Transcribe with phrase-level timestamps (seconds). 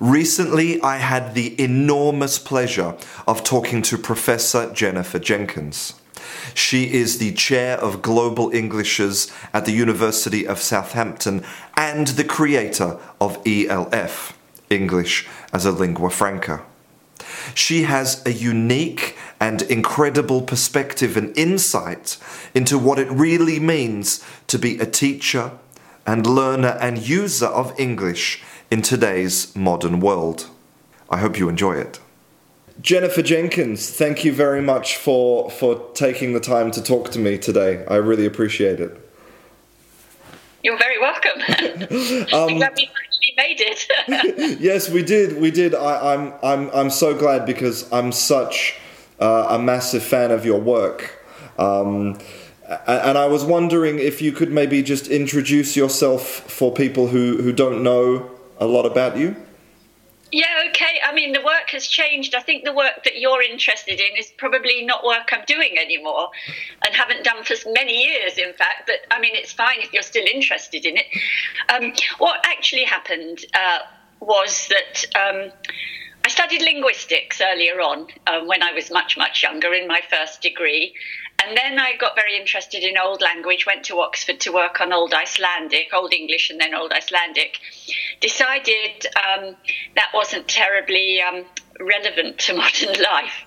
[0.00, 5.94] Recently, I had the enormous pleasure of talking to Professor Jennifer Jenkins.
[6.54, 11.44] She is the chair of global Englishes at the University of Southampton
[11.76, 14.38] and the creator of ELF,
[14.70, 16.62] English as a lingua franca.
[17.54, 22.18] She has a unique and incredible perspective and insight
[22.54, 25.52] into what it really means to be a teacher
[26.06, 30.48] and learner and user of English in today's modern world.
[31.10, 32.00] I hope you enjoy it.
[32.80, 37.36] Jennifer Jenkins, thank you very much for, for taking the time to talk to me
[37.38, 37.84] today.
[37.86, 38.96] I really appreciate it.
[40.62, 41.40] You're very welcome.
[42.32, 44.60] um, glad we actually made it.
[44.60, 45.40] yes, we did.
[45.40, 45.74] We did.
[45.74, 48.78] I, am I'm, I'm I'm so glad because I'm such
[49.20, 51.24] uh, a massive fan of your work.
[51.58, 52.18] Um,
[52.86, 57.52] and I was wondering if you could maybe just introduce yourself for people who, who
[57.52, 59.36] don't know a lot about you.
[60.30, 61.00] Yeah, okay.
[61.02, 62.34] I mean, the work has changed.
[62.34, 66.28] I think the work that you're interested in is probably not work I'm doing anymore
[66.84, 68.86] and haven't done for many years, in fact.
[68.86, 71.06] But I mean, it's fine if you're still interested in it.
[71.72, 73.78] Um, what actually happened uh,
[74.20, 75.04] was that.
[75.16, 75.52] Um,
[76.24, 80.42] I studied linguistics earlier on uh, when I was much, much younger in my first
[80.42, 80.92] degree.
[81.44, 84.92] And then I got very interested in Old Language, went to Oxford to work on
[84.92, 87.58] Old Icelandic, Old English, and then Old Icelandic.
[88.20, 89.56] Decided um,
[89.94, 91.44] that wasn't terribly um,
[91.80, 93.44] relevant to modern life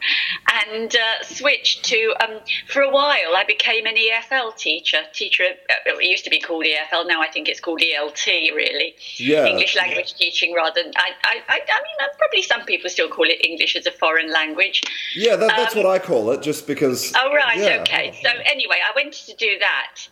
[0.65, 5.73] and uh, switched to um, for a while i became an efl teacher teacher uh,
[5.85, 9.45] it used to be called efl now i think it's called elt really yeah.
[9.45, 10.25] english language yeah.
[10.25, 13.75] teaching rather than I, I, I, mean uh, probably some people still call it english
[13.75, 14.81] as a foreign language
[15.15, 17.81] yeah that, that's um, what i call it just because oh right yeah.
[17.81, 20.07] okay so anyway i went to do that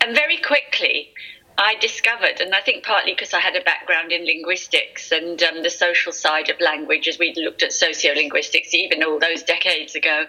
[0.00, 1.12] and very quickly
[1.56, 5.62] I discovered, and I think partly because I had a background in linguistics and um,
[5.62, 10.26] the social side of language as we'd looked at sociolinguistics even all those decades ago.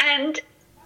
[0.00, 0.40] And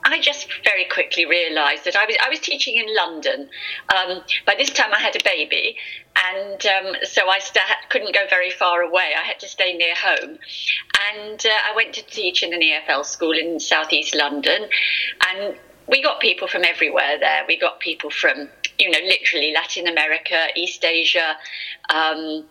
[0.04, 3.48] I just very quickly realised that I was I was teaching in London.
[3.94, 5.76] Um, by this time, I had a baby,
[6.16, 9.12] and um, so I st- couldn't go very far away.
[9.16, 10.38] I had to stay near home,
[11.12, 14.68] and uh, I went to teach in an EFL school in southeast London,
[15.28, 15.56] and
[15.88, 17.44] we got people from everywhere there.
[17.46, 18.48] We got people from
[18.78, 21.36] you know, literally Latin America, East Asia,
[21.90, 22.44] um,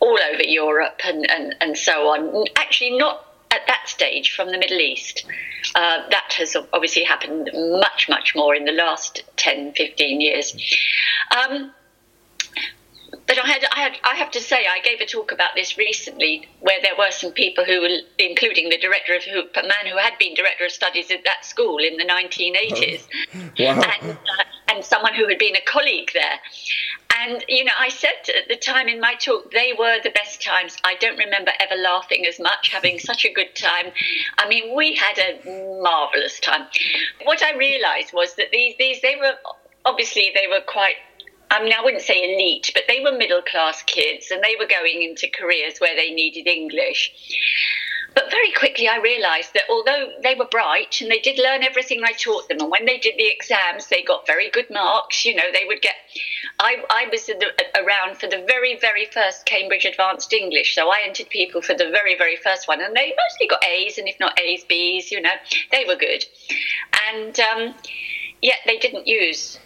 [0.00, 2.44] all over Europe, and, and, and so on.
[2.56, 5.24] Actually, not at that stage from the Middle East.
[5.74, 10.56] Uh, that has obviously happened much, much more in the last 10, 15 years.
[11.36, 11.72] Um,
[13.30, 15.78] but I had, I had, I have to say, I gave a talk about this
[15.78, 19.86] recently, where there were some people who, were, including the director of, who, a man
[19.88, 23.38] who had been director of studies at that school in the 1980s, oh.
[23.60, 23.82] wow.
[24.02, 24.14] and, uh,
[24.74, 26.40] and someone who had been a colleague there.
[27.20, 30.42] And, you know, I said at the time in my talk, they were the best
[30.42, 30.76] times.
[30.82, 33.92] I don't remember ever laughing as much, having such a good time.
[34.38, 36.66] I mean, we had a marvelous time.
[37.22, 39.34] What I realized was that these, these, they were
[39.84, 40.96] obviously they were quite
[41.50, 44.66] I mean, I wouldn't say elite, but they were middle class kids and they were
[44.66, 47.12] going into careers where they needed English.
[48.14, 52.02] But very quickly, I realised that although they were bright and they did learn everything
[52.02, 55.24] I taught them, and when they did the exams, they got very good marks.
[55.24, 55.94] You know, they would get.
[56.58, 61.02] I, I was the, around for the very, very first Cambridge Advanced English, so I
[61.06, 64.18] entered people for the very, very first one, and they mostly got A's, and if
[64.18, 65.12] not A's, B's.
[65.12, 65.34] You know,
[65.70, 66.24] they were good,
[67.10, 67.74] and um,
[68.42, 69.58] yet they didn't use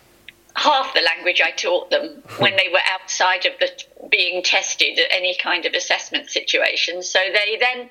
[0.56, 3.70] half the language I taught them when they were outside of the
[4.10, 7.02] being tested at any kind of assessment situation.
[7.02, 7.90] So they then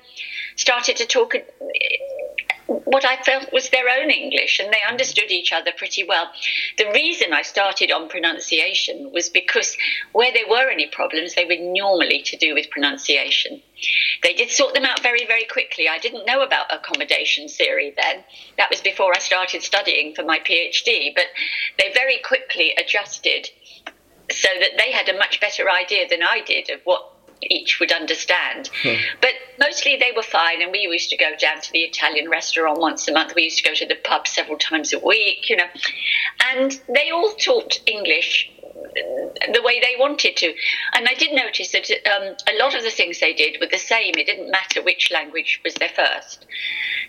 [0.56, 1.34] started to talk
[2.66, 6.30] what I felt was their own English, and they understood each other pretty well.
[6.78, 9.76] The reason I started on pronunciation was because
[10.12, 13.60] where there were any problems, they were normally to do with pronunciation.
[14.22, 15.88] They did sort them out very, very quickly.
[15.88, 18.24] I didn't know about accommodation theory then.
[18.56, 21.26] That was before I started studying for my PhD, but
[21.78, 23.50] they very quickly adjusted
[24.30, 27.13] so that they had a much better idea than I did of what
[27.50, 28.70] each would understand.
[28.82, 28.94] Hmm.
[29.20, 32.78] But mostly they were fine, and we used to go down to the Italian restaurant
[32.78, 33.34] once a month.
[33.34, 35.68] We used to go to the pub several times a week, you know,
[36.52, 38.50] and they all talked English
[38.94, 40.54] the way they wanted to.
[40.94, 43.78] And I did notice that um, a lot of the things they did were the
[43.78, 44.14] same.
[44.16, 46.46] It didn't matter which language was their first.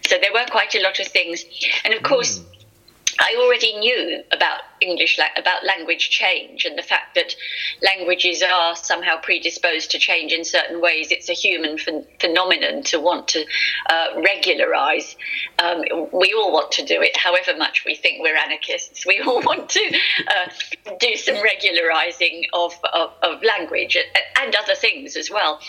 [0.07, 1.45] So there were quite a lot of things.
[1.83, 2.45] And of course, mm
[3.19, 7.36] I already knew about English, about language change and the fact that
[7.81, 11.12] languages are somehow predisposed to change in certain ways.
[11.12, 13.45] It's a human ph- phenomenon to want to
[13.89, 15.16] uh, regularize.
[15.60, 19.06] Um, we all want to do it, however much we think we're anarchists.
[19.06, 23.98] We all want to uh, do some regularizing of, of, of, language
[24.38, 25.60] and other things as well.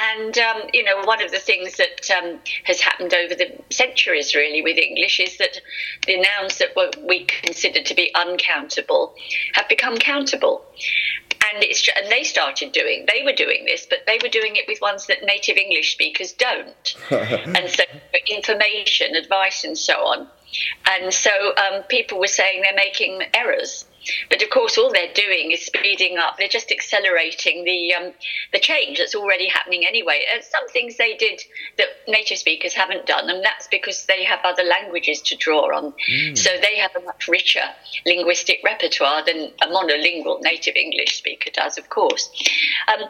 [0.00, 4.34] And, um, you know, one of the things that um, has happened over the centuries
[4.34, 5.60] really with English is that
[6.06, 6.70] the nouns that
[7.06, 9.14] we considered to be uncountable
[9.54, 10.64] have become countable.
[11.54, 14.64] And it's and they started doing they were doing this, but they were doing it
[14.66, 16.96] with ones that native English speakers don't.
[17.10, 17.82] and so
[18.30, 20.28] information, advice, and so on.
[20.88, 23.84] And so um, people were saying they're making errors
[24.28, 26.36] but of course, all they're doing is speeding up.
[26.38, 28.12] They're just accelerating the um,
[28.52, 30.24] the change that's already happening anyway.
[30.32, 31.40] And some things they did
[31.78, 35.92] that native speakers haven't done, and that's because they have other languages to draw on.
[36.10, 36.36] Mm.
[36.36, 37.64] So they have a much richer
[38.06, 42.30] linguistic repertoire than a monolingual native English speaker does, of course.
[42.88, 43.08] Um,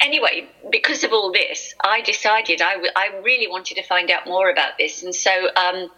[0.00, 4.26] anyway, because of all this, I decided I, w- I really wanted to find out
[4.26, 5.48] more about this, and so.
[5.56, 5.90] Um,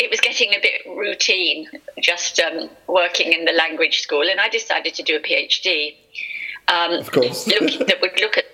[0.00, 1.68] it was getting a bit routine
[2.00, 5.94] just um, working in the language school, and I decided to do a PhD.
[6.68, 7.46] Um, of course.
[7.46, 8.44] look, that would look at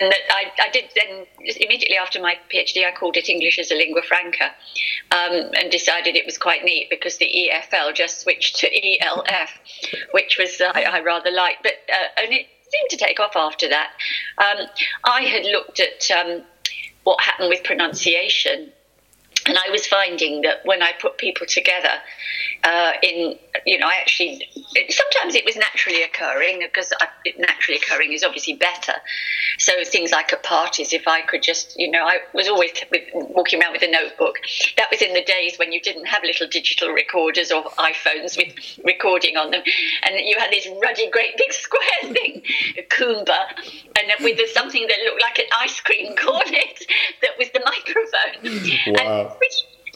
[0.00, 3.72] and that I, I, did then immediately after my PhD, I called it English as
[3.72, 4.44] a lingua franca,
[5.10, 9.50] um, and decided it was quite neat because the EFL just switched to ELF,
[10.12, 11.64] which was uh, I, I, rather liked.
[11.64, 13.90] But uh, and it seemed to take off after that.
[14.38, 14.66] Um,
[15.04, 16.42] I had looked at um,
[17.02, 18.70] what happened with pronunciation
[19.48, 22.00] and I was finding that when I put people together,
[22.64, 24.42] uh, in you know, I actually
[24.90, 26.92] sometimes it was naturally occurring because
[27.38, 28.94] naturally occurring is obviously better.
[29.58, 32.70] So things like at parties, if I could just, you know, I was always
[33.12, 34.36] walking around with a notebook.
[34.76, 38.54] That was in the days when you didn't have little digital recorders or iPhones with
[38.84, 39.62] recording on them,
[40.04, 42.42] and you had this ruddy, great big square thing,
[42.76, 43.46] a Kumba,
[43.98, 46.86] and with something that looked like an ice cream cone it
[47.22, 48.94] that was the microphone.
[48.94, 49.28] Wow.
[49.28, 49.37] And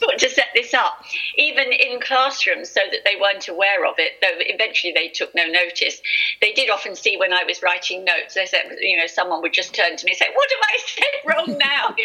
[0.17, 1.03] to set this up,
[1.37, 4.13] even in classrooms, so that they weren't aware of it.
[4.21, 6.01] Though eventually they took no notice.
[6.41, 8.33] They did often see when I was writing notes.
[8.35, 10.77] They said, you know, someone would just turn to me and say, "What have I
[10.87, 11.95] said wrong now?"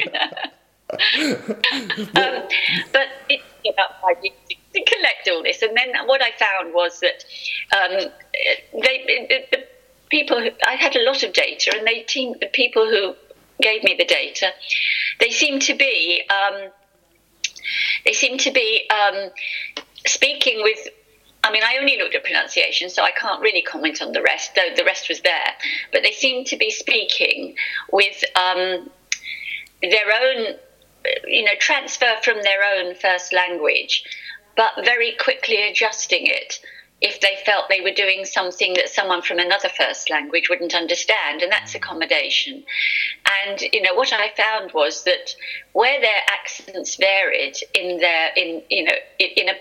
[0.90, 2.49] um,
[2.93, 4.37] but it took about five years
[4.75, 7.25] to collect all this, and then what I found was that
[7.76, 8.11] um,
[8.82, 9.64] they, the
[10.11, 10.41] people.
[10.41, 13.14] Who, I had a lot of data, and they team the people who
[13.61, 14.52] gave me the data.
[15.20, 16.23] They seem to be.
[16.31, 16.70] Um,
[18.08, 19.31] they seem to be um,
[20.06, 20.78] speaking with
[21.44, 24.56] I mean, I only looked at pronunciation, so I can't really comment on the rest,
[24.56, 25.55] though the rest was there.
[25.93, 27.55] But they seem to be speaking
[27.93, 28.90] with um,
[29.81, 30.56] their own,
[31.28, 34.02] you know, transfer from their own first language,
[34.56, 36.58] but very quickly adjusting it
[37.00, 41.43] if they felt they were doing something that someone from another first language wouldn't understand,
[41.43, 42.65] and that's accommodation.
[43.47, 45.35] And you know what I found was that
[45.73, 49.55] where their accents varied in their in you know in a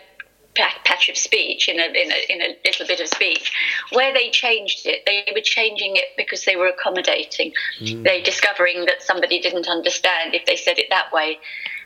[0.55, 3.51] patch of speech in a, in a in a little bit of speech
[3.93, 8.03] where they changed it they were changing it because they were accommodating mm.
[8.03, 11.37] they discovering that somebody didn't understand if they said it that way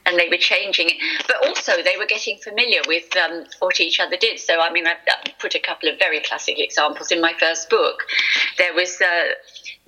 [0.06, 0.98] and they were changing it.
[1.28, 4.40] But also, they were getting familiar with um, what each other did.
[4.40, 7.70] So, I mean, I, I, put a couple of very classic examples in my first
[7.70, 8.04] book.
[8.58, 9.34] There was uh,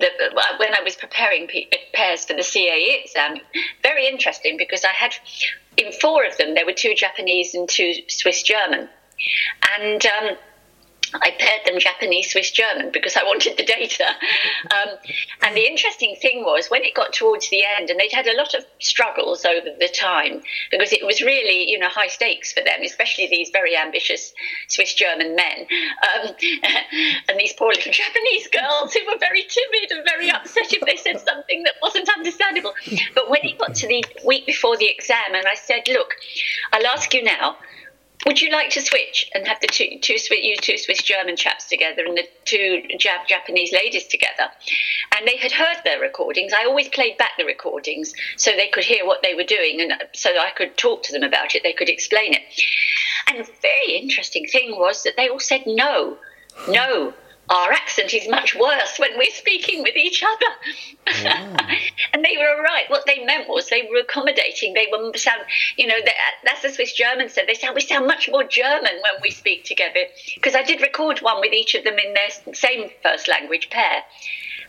[0.00, 0.10] the,
[0.58, 1.48] when I was preparing
[1.92, 3.38] pairs for the CAE exam,
[3.82, 5.14] very interesting because I had
[5.76, 8.88] in four of them there were two Japanese and two Swiss German,
[9.78, 10.36] and um,
[11.20, 14.06] I paired them Japanese, Swiss, German because I wanted the data.
[14.70, 14.96] Um,
[15.42, 18.36] and the interesting thing was when it got towards the end, and they'd had a
[18.36, 22.62] lot of struggles over the time because it was really, you know, high stakes for
[22.62, 24.32] them, especially these very ambitious
[24.68, 25.66] Swiss German men
[26.02, 26.34] um,
[27.28, 30.96] and these poor little Japanese girls who were very timid and very upset if they
[30.96, 32.72] said something that wasn't understandable.
[33.14, 36.14] But when it got to the week before the exam, and I said, look,
[36.72, 37.56] I'll ask you now
[38.26, 41.68] would you like to switch and have the two, two you two Swiss German chaps
[41.68, 44.50] together and the two Jap- Japanese ladies together?
[45.16, 46.52] And they had heard their recordings.
[46.52, 49.92] I always played back the recordings so they could hear what they were doing and
[49.92, 51.62] uh, so I could talk to them about it.
[51.62, 52.42] They could explain it.
[53.28, 56.18] And the very interesting thing was that they all said no,
[56.68, 57.12] no,
[57.48, 60.52] our accent is much worse when we're speaking with each other.
[62.12, 62.88] and they were right.
[62.88, 64.72] What they meant was they were accommodating.
[64.72, 65.42] They were sound,
[65.76, 65.96] you know,
[66.44, 67.44] that's the Swiss German said.
[67.46, 70.00] They sound we sound much more German when we speak together.
[70.34, 74.02] Because I did record one with each of them in their same first language pair,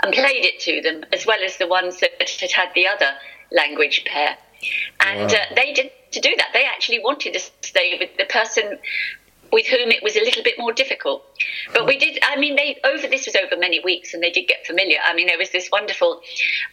[0.03, 3.11] and played it to them as well as the ones that had had the other
[3.51, 4.37] language pair.
[4.99, 5.37] And wow.
[5.37, 6.49] uh, they didn't to do that.
[6.53, 8.79] They actually wanted to stay with the person
[9.55, 11.23] with whom it was a little bit more difficult.
[11.73, 14.49] But we did, I mean, they over this was over many weeks and they did
[14.49, 14.97] get familiar.
[15.01, 16.19] I mean, there was this wonderful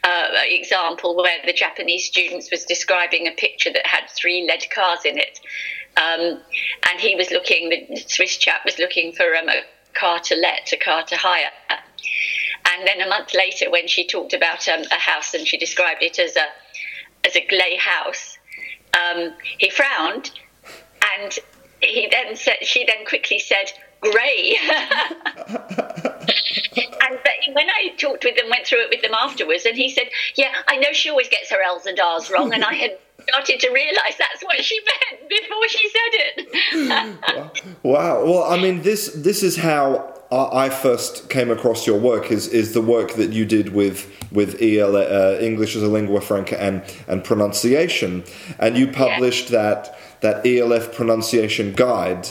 [0.02, 5.04] uh, example where the Japanese students was describing a picture that had three lead cars
[5.04, 5.38] in it.
[5.96, 6.40] Um,
[6.90, 9.62] and he was looking, the Swiss chap was looking for um, a
[9.94, 11.52] car to let, a car to hire.
[11.70, 16.02] And then a month later, when she talked about um, a house and she described
[16.02, 16.46] it as a
[17.24, 18.36] as a grey house,
[18.98, 20.32] um, he frowned,
[21.14, 21.38] and
[21.82, 24.56] he then said she then quickly said grey.
[26.76, 27.18] and
[27.54, 30.52] when I talked with them, went through it with them afterwards, and he said, "Yeah,
[30.68, 32.98] I know she always gets her L's and R's wrong," and I had
[33.28, 37.74] started to realise that's what she meant before she said it.
[37.82, 38.24] wow.
[38.24, 42.72] Well, I mean, this this is how I first came across your work is is
[42.72, 46.82] the work that you did with with EL, uh, English as a lingua franca and
[47.06, 48.24] and pronunciation,
[48.58, 49.62] and you published yeah.
[49.62, 52.28] that that ELF pronunciation guide,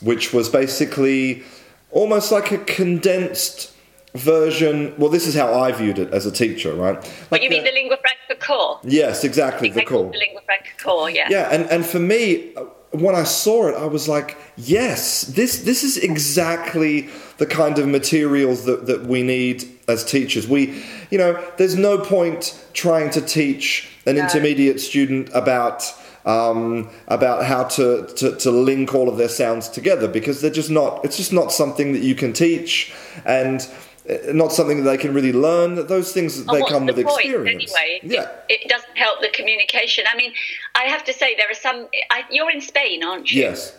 [0.00, 1.42] which was basically
[1.90, 3.72] almost like a condensed
[4.14, 4.94] version.
[4.98, 6.96] Well, this is how I viewed it as a teacher, right?
[6.96, 8.80] Like but you mean the, the lingua franca core?
[8.82, 10.10] Yes, exactly the core.
[10.10, 11.28] The lingua franca core, yeah.
[11.30, 15.62] Yeah, and and for me, uh, when I saw it, I was like, yes, this
[15.62, 20.48] this is exactly the kind of materials that, that we need as teachers.
[20.48, 24.22] We, you know, there's no point trying to teach an no.
[24.22, 25.82] intermediate student about
[26.26, 30.70] um, about how to, to, to link all of their sounds together because they're just
[30.70, 31.04] not.
[31.04, 32.92] It's just not something that you can teach
[33.24, 33.66] and
[34.10, 35.86] uh, not something that they can really learn.
[35.86, 37.74] Those things they come the with point, experience.
[37.74, 38.28] Anyway, yeah.
[38.48, 40.04] It, it, doesn't help the communication.
[40.12, 40.32] I mean,
[40.74, 41.88] I have to say there are some.
[42.10, 43.42] I, you're in Spain, aren't you?
[43.42, 43.76] Yes.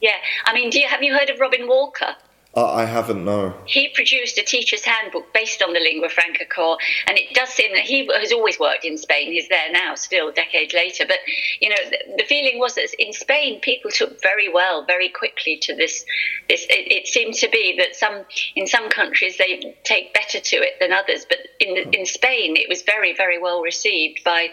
[0.00, 0.16] Yeah.
[0.46, 2.16] I mean, do you have you heard of Robin Walker?
[2.56, 3.54] Uh, I haven't, no.
[3.64, 7.72] He produced a teacher's handbook based on the lingua franca core, and it does seem
[7.74, 9.30] that he has always worked in Spain.
[9.30, 11.04] He's there now, still decades later.
[11.06, 11.18] But
[11.60, 15.58] you know, the, the feeling was that in Spain, people took very well, very quickly
[15.62, 16.04] to this.
[16.48, 18.24] This it, it, seemed to be that some
[18.56, 22.68] in some countries they take better to it than others, but in in Spain, it
[22.68, 24.48] was very, very well received by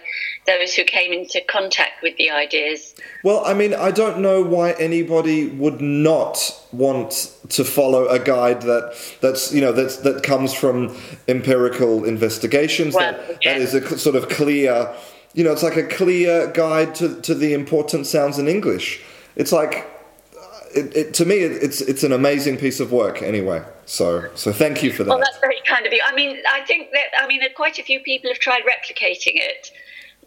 [0.45, 2.93] those who came into contact with the ideas.
[3.23, 8.61] Well, I mean, I don't know why anybody would not want to follow a guide
[8.61, 10.95] that that's you know that's that comes from
[11.27, 14.93] empirical investigations well, that, that is a sort of clear
[15.33, 19.01] you know it's like a clear guide to, to the important sounds in english.
[19.35, 19.87] It's like
[20.35, 23.63] uh, it, it, to me it's it's an amazing piece of work anyway.
[23.85, 25.09] So so thank you for that.
[25.09, 26.01] well that's very kind of you.
[26.05, 29.71] I mean i think that i mean quite a few people have tried replicating it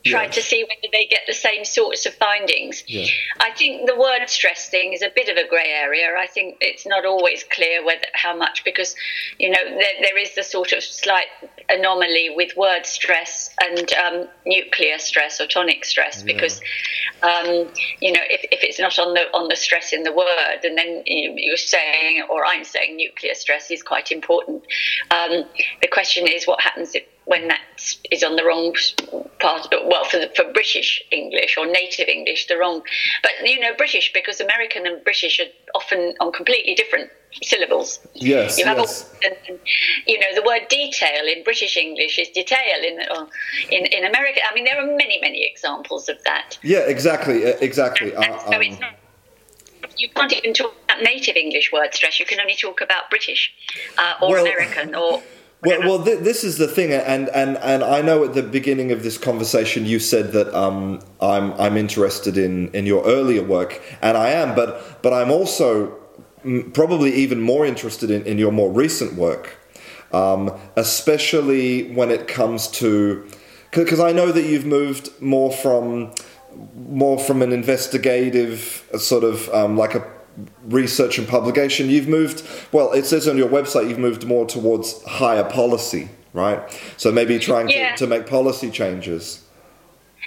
[0.04, 2.82] try to see whether they get the same sorts of findings.
[2.86, 3.06] Yeah.
[3.38, 6.08] I think the word stress thing is a bit of a grey area.
[6.18, 8.94] I think it's not always clear whether how much because
[9.38, 11.26] you know there, there is the sort of slight
[11.68, 16.32] anomaly with word stress and um, nuclear stress or tonic stress yeah.
[16.32, 16.60] because
[17.22, 17.68] um,
[18.00, 20.78] you know if, if it's not on the on the stress in the word and
[20.78, 24.64] then you, you're saying or I'm saying nuclear stress is quite important.
[25.10, 25.44] Um,
[25.82, 27.60] the question is what happens if when that
[28.10, 28.74] is on the wrong
[29.38, 32.82] part, well, for the, for British English or native English, the wrong.
[33.22, 37.08] But you know, British because American and British are often on completely different
[37.40, 38.00] syllables.
[38.14, 39.14] Yes, you have yes.
[39.24, 39.52] A,
[40.08, 42.96] you know, the word detail in British English is detail in
[43.70, 44.40] in in America.
[44.50, 46.58] I mean, there are many many examples of that.
[46.64, 48.12] Yeah, exactly, exactly.
[48.12, 48.94] And, and uh, so um, it's not,
[49.96, 52.18] you can't even talk about native English word stress.
[52.18, 53.52] You can only talk about British
[53.98, 55.22] uh, or well, American or
[55.62, 58.92] well, well, th- this is the thing, and, and, and I know at the beginning
[58.92, 63.80] of this conversation you said that um, I'm I'm interested in, in your earlier work,
[64.00, 65.96] and I am, but but I'm also
[66.72, 69.58] probably even more interested in, in your more recent work,
[70.12, 73.28] um, especially when it comes to
[73.70, 76.12] because I know that you've moved more from
[76.74, 80.19] more from an investigative sort of um, like a
[80.64, 85.02] research and publication, you've moved, well, it says on your website you've moved more towards
[85.04, 86.60] higher policy, right?
[86.96, 87.92] So maybe trying yeah.
[87.92, 89.44] to, to make policy changes.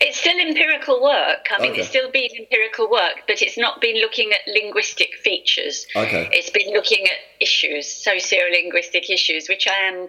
[0.01, 1.47] It's still empirical work.
[1.51, 1.81] I mean, okay.
[1.81, 5.85] it's still been empirical work, but it's not been looking at linguistic features.
[5.95, 6.27] Okay.
[6.31, 10.07] It's been looking at issues, socio-linguistic issues, which I am.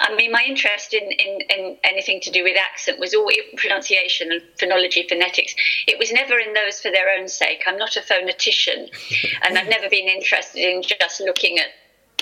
[0.00, 4.30] I mean, my interest in, in, in anything to do with accent was all pronunciation
[4.30, 5.54] and phonology, phonetics.
[5.86, 7.62] It was never in those for their own sake.
[7.66, 8.88] I'm not a phonetician,
[9.42, 11.66] and I've never been interested in just looking at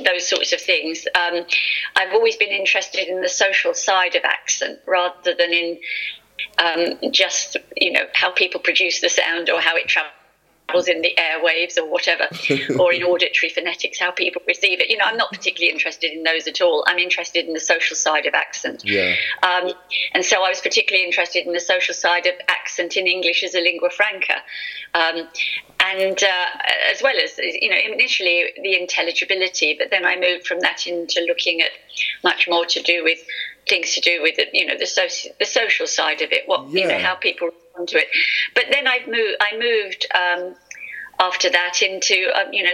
[0.04, 1.07] those sorts of things.
[1.14, 1.45] Um,
[1.97, 5.78] I've always been interested in the social side of accent rather than in
[6.58, 10.12] um, just you know how people produce the sound or how it travels
[10.88, 12.28] in the airwaves or whatever,
[12.80, 14.88] or in auditory phonetics, how people receive it.
[14.88, 16.84] You know, I'm not particularly interested in those at all.
[16.87, 18.82] I'm interested in the social side of accent.
[18.84, 19.14] Yeah.
[19.42, 19.72] Um,
[20.14, 23.54] and so I was particularly interested in the social side of accent in English as
[23.54, 24.37] a lingua franca.
[24.94, 25.28] Um,
[26.00, 26.46] and uh,
[26.90, 31.25] as well as you know initially the intelligibility but then i moved from that into
[31.26, 31.70] looking at
[32.25, 33.18] much more to do with
[33.68, 36.82] things to do with you know the social the social side of it what yeah.
[36.82, 38.08] you know how people respond to it
[38.54, 40.54] but then i've moved i moved um,
[41.20, 42.72] after that into um, you know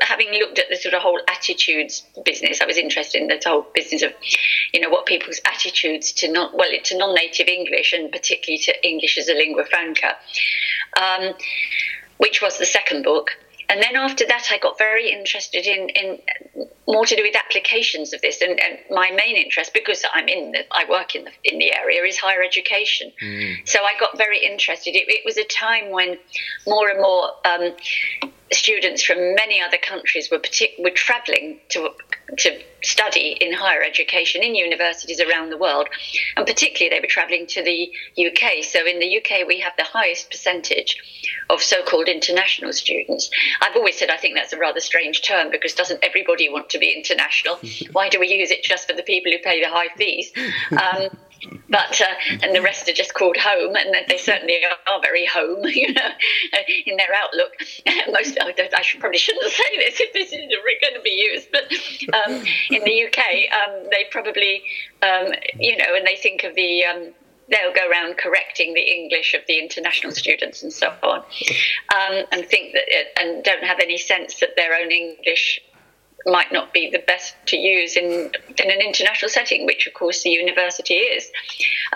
[0.00, 3.66] having looked at the sort of whole attitudes business, I was interested in the whole
[3.74, 4.12] business of,
[4.72, 9.18] you know, what people's attitudes to non well to non-native English and particularly to English
[9.18, 10.16] as a lingua franca.
[11.00, 11.34] Um,
[12.20, 13.30] which was the second book.
[13.70, 16.18] And then after that, I got very interested in, in
[16.88, 18.42] more to do with applications of this.
[18.42, 21.72] And, and my main interest, because I'm in, the, I work in the in the
[21.72, 23.12] area, is higher education.
[23.22, 23.68] Mm.
[23.68, 24.96] So I got very interested.
[24.96, 26.18] It, it, was a time when
[26.66, 31.90] more and more um, students from many other countries were partic- were travelling to
[32.38, 35.88] to study in higher education in universities around the world,
[36.36, 38.64] and particularly they were travelling to the UK.
[38.64, 40.96] So in the UK, we have the highest percentage
[41.50, 43.30] of so-called international students.
[43.60, 46.78] I've always said I think that's a rather strange term because doesn't everybody want to
[46.78, 47.58] be international?
[47.92, 50.32] Why do we use it just for the people who pay the high fees?
[50.72, 51.10] Um,
[51.68, 55.64] but uh, and the rest are just called home, and they certainly are very home,
[55.64, 56.10] you know,
[56.86, 57.52] in their outlook.
[58.12, 60.40] Most I should, probably shouldn't say this if this is
[60.80, 61.64] going to be used, but
[62.14, 63.18] um, in the UK,
[63.52, 64.62] um, they probably,
[65.02, 67.12] um, you know, and they think of the um,
[67.48, 72.46] they'll go around correcting the English of the international students and so on, um, and
[72.46, 75.60] think that and don't have any sense that their own English
[76.26, 80.22] might not be the best to use in in an international setting, which of course
[80.22, 81.26] the university is.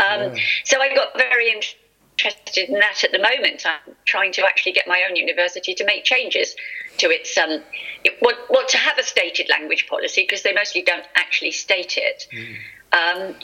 [0.01, 0.37] Um, yeah.
[0.65, 3.65] So I got very interested in that at the moment.
[3.67, 6.55] I'm trying to actually get my own university to make changes
[6.99, 7.61] to its um,
[8.05, 11.97] it, what, what to have a stated language policy because they mostly don't actually state
[11.97, 12.27] it.
[12.33, 12.57] Mm.
[12.95, 13.35] Um,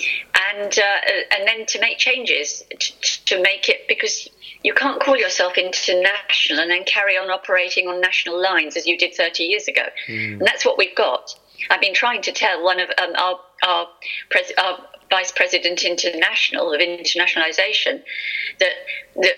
[0.52, 4.28] and uh, and then to make changes to, to make it because
[4.62, 8.96] you can't call yourself international and then carry on operating on national lines as you
[8.96, 9.82] did 30 years ago.
[10.06, 10.32] Mm.
[10.34, 11.34] And that's what we've got.
[11.70, 13.88] I've been trying to tell one of um, our, our,
[14.30, 14.78] pres- our
[15.10, 18.02] vice president international of internationalization
[18.60, 18.72] that,
[19.16, 19.34] that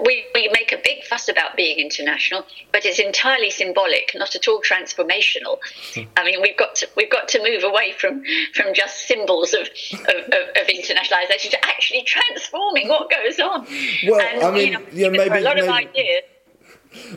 [0.00, 4.48] we, we make a big fuss about being international, but it's entirely symbolic, not at
[4.48, 5.58] all transformational.
[5.94, 6.02] Hmm.
[6.16, 8.22] I mean, we've got to, we've got to move away from,
[8.54, 13.66] from just symbols of, of, of, of internationalization to actually transforming what goes on.
[14.06, 16.22] Well, and, I mean, you know, yeah, maybe, a lot maybe, of ideas.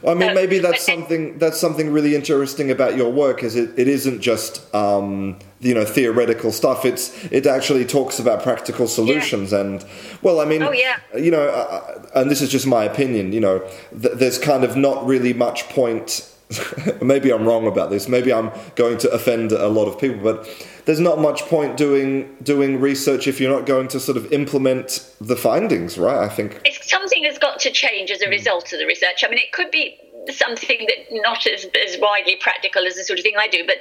[0.08, 3.44] I mean, maybe that's something that's something really interesting about your work.
[3.44, 3.72] Is it?
[3.76, 6.86] It isn't just um, you know theoretical stuff.
[6.86, 9.52] It's it actually talks about practical solutions.
[9.52, 9.62] Yeah.
[9.62, 9.86] And
[10.22, 10.98] well, I mean, oh, yeah.
[11.16, 13.34] you know, uh, and this is just my opinion.
[13.34, 13.60] You know,
[13.92, 16.30] th- there's kind of not really much point.
[17.02, 18.08] maybe I'm wrong about this.
[18.08, 20.48] Maybe I'm going to offend a lot of people, but
[20.86, 25.10] there's not much point doing doing research if you're not going to sort of implement
[25.20, 26.18] the findings, right?
[26.18, 29.24] I think it's something that's got to change as a result of the research.
[29.24, 30.00] I mean, it could be
[30.32, 33.78] something that not as, as widely practical as the sort of thing I do, but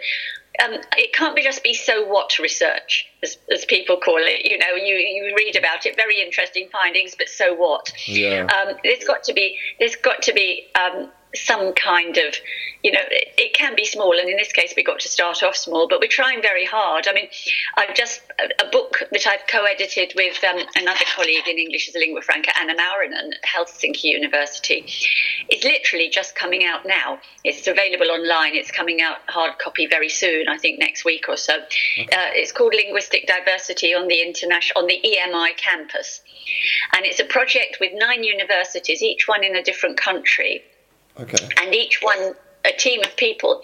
[0.62, 4.44] um, it can't be just be so what research, as, as people call it.
[4.44, 7.92] You know, you, you read about it, very interesting findings, but so what?
[8.06, 8.46] Yeah.
[8.46, 12.34] Um, there's got to be there's got to be um, some kind of,
[12.82, 15.42] you know, it, it, can be small, and in this case, we got to start
[15.42, 17.06] off small, but we're trying very hard.
[17.08, 17.28] I mean,
[17.76, 21.94] I've just a, a book that I've co-edited with um, another colleague in English as
[21.94, 24.84] a lingua franca, Anna Mauranen at Helsinki University,
[25.48, 27.18] is literally just coming out now.
[27.44, 28.54] It's available online.
[28.54, 31.54] It's coming out hard copy very soon, I think next week or so.
[31.54, 32.04] Okay.
[32.04, 36.20] Uh, it's called Linguistic Diversity on the international on the EMI campus,
[36.94, 40.62] and it's a project with nine universities, each one in a different country
[41.20, 41.48] Okay.
[41.60, 43.62] And each one, a team of people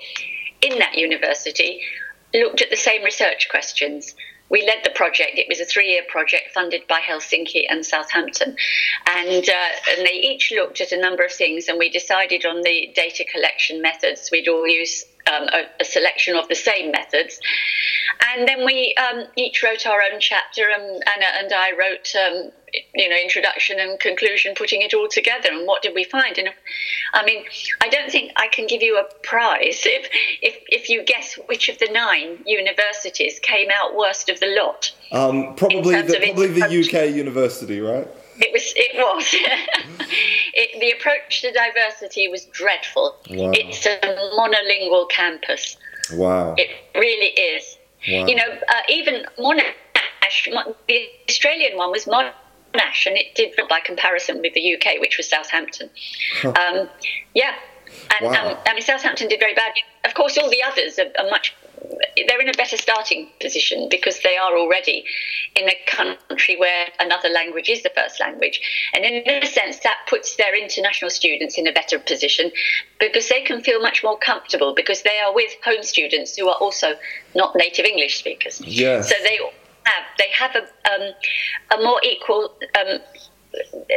[0.61, 1.81] in that university,
[2.35, 4.15] looked at the same research questions.
[4.51, 5.33] We led the project.
[5.35, 8.57] It was a three-year project funded by Helsinki and Southampton,
[9.07, 11.69] and uh, and they each looked at a number of things.
[11.69, 14.31] And we decided on the data collection methods.
[14.33, 17.39] We'd all use um, a, a, selection of the same methods.
[18.33, 22.51] And then we um, each wrote our own chapter, and Anna and I wrote, um,
[22.99, 25.49] you know, introduction and conclusion, putting it all together.
[25.53, 26.37] And what did we find?
[26.37, 26.49] And
[27.15, 27.45] I mean,
[27.81, 30.09] I don't think I can give you a prize if
[30.43, 34.93] if, if you guess which of the nine universities came out worst of the lot.
[35.13, 38.09] Um, probably the, probably the UK university, right?
[38.41, 38.73] It was.
[38.77, 39.29] It was.
[40.55, 43.17] it, the approach to diversity was dreadful.
[43.31, 43.53] Wow.
[43.55, 43.99] It's a
[44.37, 45.77] monolingual campus.
[46.13, 46.55] Wow.
[46.57, 47.79] It really is.
[48.09, 48.27] Wow.
[48.27, 52.33] You know, uh, even monash, the Australian one was monolingual
[53.07, 55.91] And it did by comparison with the UK, which was Southampton.
[56.41, 56.53] Huh.
[56.53, 56.89] Um,
[57.35, 57.55] yeah,
[58.19, 58.51] and wow.
[58.51, 59.83] um, I mean Southampton did very badly.
[60.05, 61.55] Of course, all the others are, are much
[62.27, 65.05] they're in a better starting position because they are already
[65.55, 68.61] in a country where another language is the first language.
[68.95, 72.51] And in a sense, that puts their international students in a better position
[72.99, 76.57] because they can feel much more comfortable because they are with home students who are
[76.57, 76.95] also
[77.35, 78.61] not native English speakers.
[78.61, 79.09] Yes.
[79.09, 79.39] So they
[79.89, 82.99] have they have a, um, a more equal um,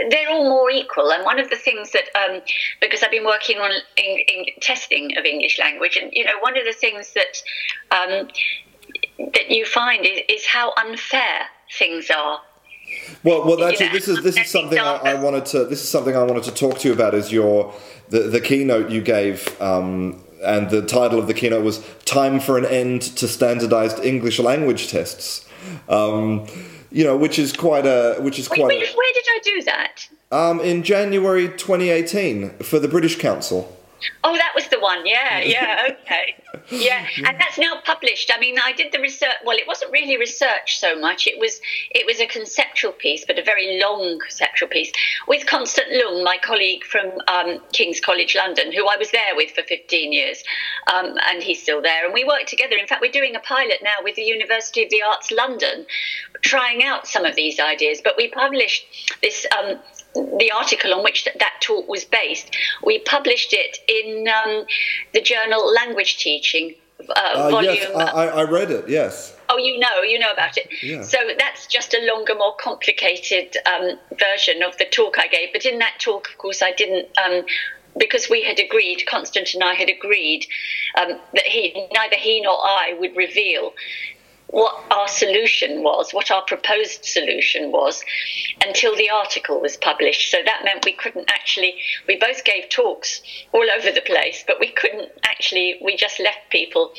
[0.10, 1.12] they're all more equal.
[1.12, 2.42] And one of the things that, um,
[2.80, 6.58] because I've been working on in, in testing of English language, and you know, one
[6.58, 7.44] of the things that
[7.92, 8.28] um,
[9.34, 12.42] that you find is, is how unfair things are.
[13.24, 16.16] Well, well, actually, this is this is something I, I, wanted to this is something
[16.16, 17.14] I wanted to talk to you about.
[17.14, 17.74] Is your
[18.10, 19.62] the the keynote you gave.
[19.62, 24.40] Um, and the title of the keynote was "Time for an End to Standardized English
[24.40, 25.46] Language Tests."
[25.88, 26.48] Um,
[26.92, 28.68] you know, which is quite a which is quite.
[28.68, 30.08] Wait, wait, where did I do that?
[30.32, 33.78] Um, in January 2018 for the British Council.
[34.24, 35.06] Oh, that was the one.
[35.06, 36.36] Yeah, yeah, okay.
[36.70, 38.32] Yeah, and that's now published.
[38.34, 39.36] I mean, I did the research.
[39.46, 41.28] Well, it wasn't really research so much.
[41.28, 41.60] It was
[41.92, 44.92] it was a conceptual piece, but a very long conceptual piece
[45.28, 49.52] with Constant Leung, my colleague from um, King's College London, who I was there with
[49.52, 50.44] for 15 years,
[50.94, 52.06] um, and he's still there.
[52.06, 52.76] And we work together.
[52.76, 55.86] In fact, we're doing a pilot now with the University of the Arts London,
[56.42, 58.02] trying out some of these ideas.
[58.04, 58.86] But we published
[59.22, 59.80] this um,
[60.16, 64.66] the article on which that talk was based, we published it in um,
[65.14, 66.76] the journal Language Teaching.
[67.10, 67.74] Uh, uh, volume.
[67.74, 68.88] Yes, I, I, read it.
[68.88, 69.36] Yes.
[69.50, 70.70] Oh, you know, you know about it.
[70.84, 71.02] Yeah.
[71.02, 75.50] So that's just a longer, more complicated um, version of the talk I gave.
[75.52, 77.08] But in that talk, of course, I didn't.
[77.18, 77.44] Um,
[77.98, 80.46] because we had agreed, Constant and I had agreed
[80.98, 83.74] um, that he, neither he nor I would reveal
[84.52, 88.04] what our solution was, what our proposed solution was,
[88.66, 90.30] until the article was published.
[90.30, 91.76] So that meant we couldn't actually,
[92.08, 93.22] we both gave talks
[93.54, 96.92] all over the place, but we couldn't actually, we just left people.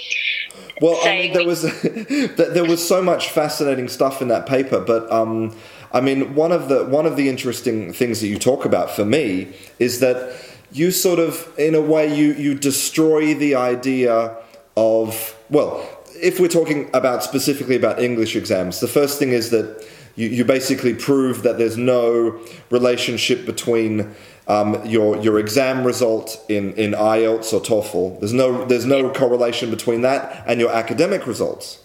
[0.81, 1.63] Well, I mean, there was,
[2.37, 5.55] there was so much fascinating stuff in that paper, but, um,
[5.93, 9.05] I mean, one of the one of the interesting things that you talk about for
[9.05, 10.35] me is that
[10.73, 14.39] you sort of, in a way, you you destroy the idea
[14.75, 15.87] of well,
[16.23, 20.45] if we're talking about specifically about English exams, the first thing is that you, you
[20.45, 24.15] basically prove that there's no relationship between
[24.47, 28.21] um, your your exam result in, in IELTS or TOEFL.
[28.21, 31.83] There's no there's no correlation between that and your academic results.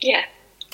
[0.00, 0.24] Yeah.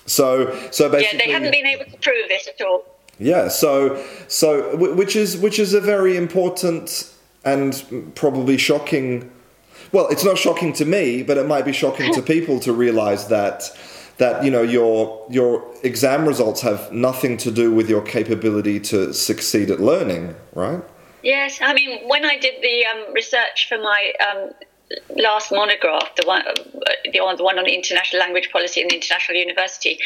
[0.06, 2.84] So so basically, yeah, they haven't been able to prove this at all.
[3.18, 3.48] Yeah.
[3.48, 7.12] So so which is which is a very important
[7.44, 9.30] and probably shocking
[9.92, 13.28] well, it's not shocking to me, but it might be shocking to people to realize
[13.28, 13.76] that
[14.18, 19.12] that you know your your exam results have nothing to do with your capability to
[19.14, 20.82] succeed at learning, right?
[21.22, 24.50] Yes, I mean when I did the um, research for my um,
[25.16, 26.44] last monograph, the one
[27.12, 29.98] the one, the one on international language policy in the international university,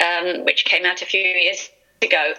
[0.00, 1.70] um, which came out a few years
[2.02, 2.34] ago.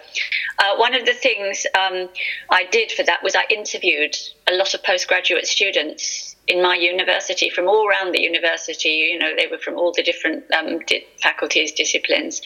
[0.58, 2.08] Uh, one of the things um,
[2.50, 7.48] I did for that was I interviewed a lot of postgraduate students in my university
[7.48, 8.90] from all around the university.
[8.90, 12.40] You know, they were from all the different um, di- faculties, disciplines.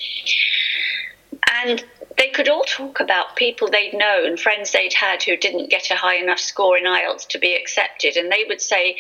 [1.65, 1.85] And
[2.19, 5.95] they could all talk about people they'd known, friends they'd had who didn't get a
[5.95, 8.17] high enough score in IELTS to be accepted.
[8.17, 8.97] And they would say,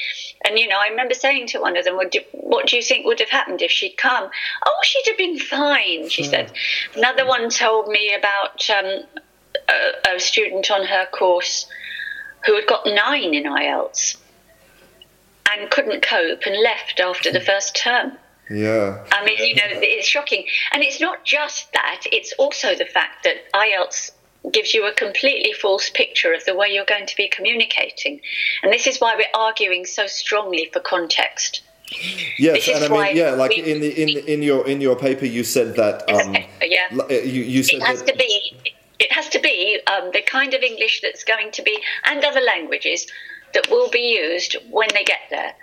[0.47, 2.83] and you know, I remember saying to one of them, what do, what do you
[2.83, 4.31] think would have happened if she'd come?
[4.65, 6.53] Oh, she'd have been fine, she said.
[6.95, 9.03] Another one told me about um,
[9.69, 11.67] a, a student on her course
[12.47, 14.17] who had got nine in IELTS
[15.51, 18.13] and couldn't cope and left after the first term.
[18.51, 19.05] Yeah.
[19.13, 20.45] I mean, you know, it's shocking.
[20.73, 24.13] And it's not just that, it's also the fact that IELTS
[24.53, 28.21] gives you a completely false picture of the way you're going to be communicating.
[28.63, 31.63] And this is why we're arguing so strongly for context.
[32.39, 35.25] Yes, and I mean, yeah, like we, in the in in your in your paper,
[35.25, 36.07] you said that.
[36.11, 36.89] Um, yeah.
[36.93, 38.53] Uh, you, you said it has that, to be.
[38.99, 42.43] It has to be um, the kind of English that's going to be, and other
[42.43, 43.07] languages
[43.55, 45.55] that will be used when they get there.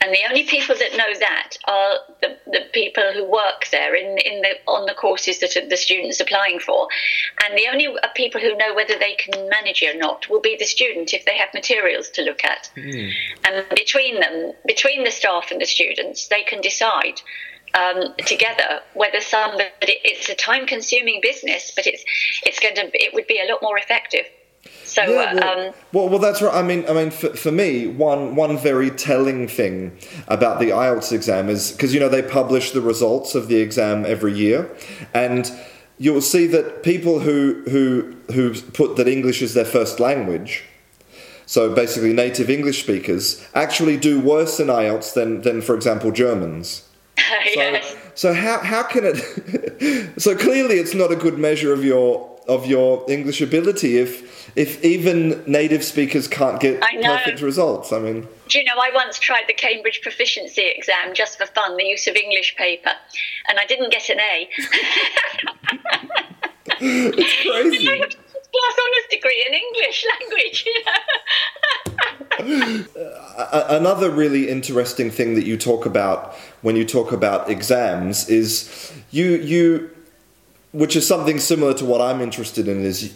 [0.00, 4.18] And the only people that know that are the, the people who work there in,
[4.18, 6.88] in the, on the courses that the students applying for.
[7.44, 10.56] And the only people who know whether they can manage it or not will be
[10.58, 12.70] the student if they have materials to look at.
[12.76, 13.12] Mm.
[13.44, 17.20] And between them, between the staff and the students, they can decide
[17.74, 19.72] um, together whether somebody
[20.04, 22.04] it's a time consuming business, but it's
[22.44, 24.24] it's going to it would be a lot more effective
[24.86, 26.54] so, yeah, well, um, well, well, that's right.
[26.54, 31.10] I mean, I mean, for, for me, one one very telling thing about the IELTS
[31.10, 34.70] exam is because you know they publish the results of the exam every year,
[35.12, 35.50] and
[35.98, 40.64] you'll see that people who who who put that English is their first language,
[41.46, 46.82] so basically native English speakers, actually do worse in IELTS than than for example Germans.
[47.54, 47.96] So, yes.
[48.14, 50.20] so how how can it?
[50.20, 54.82] so clearly, it's not a good measure of your of your English ability if if
[54.82, 57.92] even native speakers can't get perfect results.
[57.92, 58.76] I mean, do you know?
[58.80, 62.92] I once tried the Cambridge proficiency exam just for fun, the use of English paper,
[63.48, 64.48] and I didn't get an A.
[66.80, 67.88] it's crazy.
[67.90, 68.16] I have a
[68.52, 70.64] plus honours degree in English language.
[70.66, 70.92] You know?
[73.68, 79.36] Another really interesting thing that you talk about when you talk about exams is you
[79.36, 79.90] you
[80.76, 83.14] which is something similar to what I'm interested in is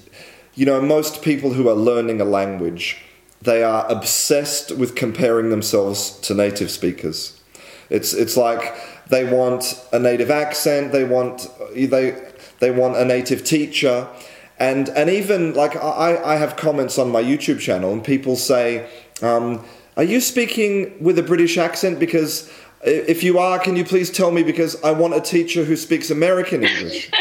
[0.55, 2.97] you know most people who are learning a language
[3.43, 7.41] they are obsessed with comparing themselves to native speakers.
[7.89, 8.63] It's it's like
[9.09, 12.23] they want a native accent they want they
[12.59, 14.09] they want a native teacher.
[14.59, 18.87] And and even like I, I have comments on my YouTube channel and people say
[19.23, 19.65] um,
[19.97, 21.99] are you speaking with a British accent?
[21.99, 22.51] Because
[22.83, 26.11] if you are, can you please tell me because I want a teacher who speaks
[26.11, 27.11] American English?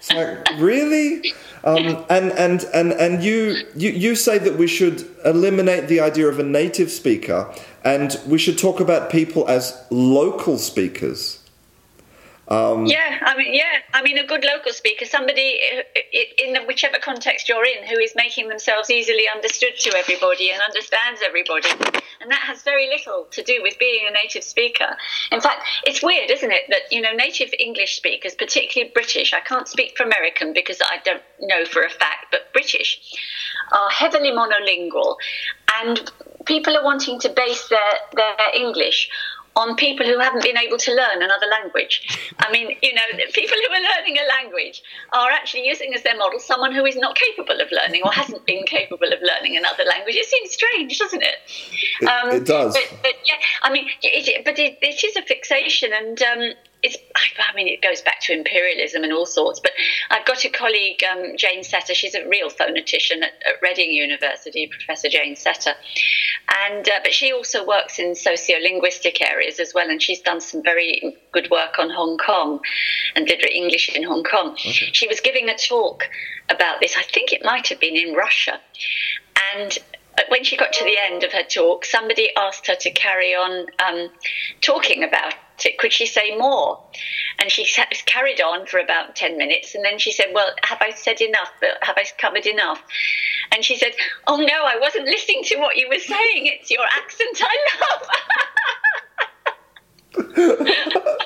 [0.00, 5.06] It's like really, um, and and and and you, you you say that we should
[5.26, 7.52] eliminate the idea of a native speaker,
[7.84, 11.39] and we should talk about people as local speakers.
[12.50, 15.60] Um, yeah, I mean, yeah, I mean, a good local speaker, somebody
[16.36, 21.20] in whichever context you're in, who is making themselves easily understood to everybody and understands
[21.24, 21.68] everybody,
[22.20, 24.96] and that has very little to do with being a native speaker.
[25.30, 29.40] In fact, it's weird, isn't it, that you know, native English speakers, particularly British, I
[29.40, 32.98] can't speak for American because I don't know for a fact, but British
[33.70, 35.14] are heavily monolingual,
[35.80, 36.10] and
[36.46, 39.08] people are wanting to base their their English
[39.60, 41.94] on people who haven't been able to learn another language.
[42.38, 46.16] I mean, you know, people who are learning a language are actually using as their
[46.16, 49.84] model someone who is not capable of learning or hasn't been capable of learning another
[49.84, 50.16] language.
[50.16, 51.36] It seems strange, doesn't it?
[52.00, 52.74] It, um, it does.
[52.74, 56.96] But, but, yeah, I mean, it, but it, it is a fixation, and um, it's
[57.38, 59.72] I mean it goes back to imperialism and all sorts but
[60.10, 61.94] I've got a colleague um, Jane Setter.
[61.94, 65.74] She's a real phonetician at, at Reading University Professor Jane Setter.
[66.66, 70.62] And uh, but she also works in sociolinguistic areas as well and she's done some
[70.62, 72.60] very good work on Hong Kong
[73.14, 74.52] and did English in Hong Kong.
[74.52, 74.70] Okay.
[74.92, 76.04] she was giving a talk
[76.48, 76.96] about this.
[76.96, 78.60] I think it might have been in Russia.
[79.54, 79.78] And
[80.28, 83.66] when she got to the end of her talk, somebody asked her to carry on
[83.84, 84.10] um,
[84.60, 85.34] talking about
[85.78, 86.82] Could she say more?
[87.38, 87.66] And she
[88.06, 89.74] carried on for about 10 minutes.
[89.74, 91.50] And then she said, Well, have I said enough?
[91.60, 92.82] But Have I covered enough?
[93.52, 93.92] And she said,
[94.26, 96.46] Oh, no, I wasn't listening to what you were saying.
[96.46, 98.08] It's your accent I love.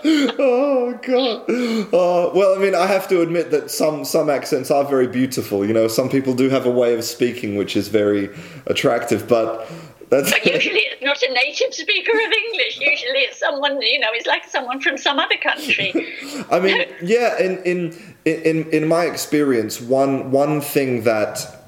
[0.07, 1.51] oh god.
[1.95, 5.65] Uh, well, I mean, I have to admit that some some accents are very beautiful.
[5.65, 8.29] You know, some people do have a way of speaking which is very
[8.67, 9.67] attractive, but
[10.15, 12.79] that's but usually it's not a native speaker of English.
[12.81, 15.93] Usually it's someone you know, it's like someone from some other country.
[16.51, 17.39] I mean, yeah.
[17.39, 21.65] In in in in my experience, one one thing that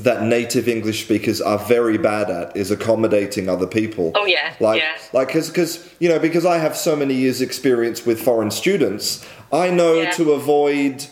[0.00, 4.10] that native English speakers are very bad at is accommodating other people.
[4.14, 4.96] Oh yeah, like yeah.
[5.12, 9.70] like because you know because I have so many years experience with foreign students, I
[9.70, 10.10] know yeah.
[10.12, 11.06] to avoid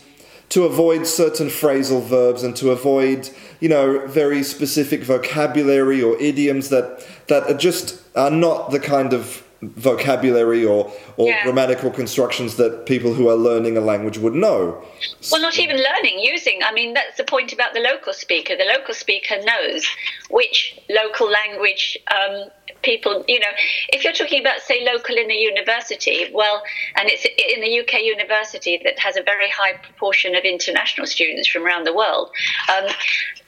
[0.52, 6.68] to avoid certain phrasal verbs and to avoid you know very specific vocabulary or idioms
[6.68, 11.44] that that are just are not the kind of vocabulary or, or yeah.
[11.44, 14.84] grammatical constructions that people who are learning a language would know.
[15.30, 16.60] Well, not even learning, using.
[16.64, 18.56] I mean, that's the point about the local speaker.
[18.56, 19.86] The local speaker knows
[20.30, 22.50] which local language um,
[22.82, 23.52] people, you know,
[23.92, 26.62] if you're talking about, say, local in a university, well,
[26.96, 31.48] and it's in a UK university that has a very high proportion of international students
[31.48, 32.30] from around the world,
[32.70, 32.88] um,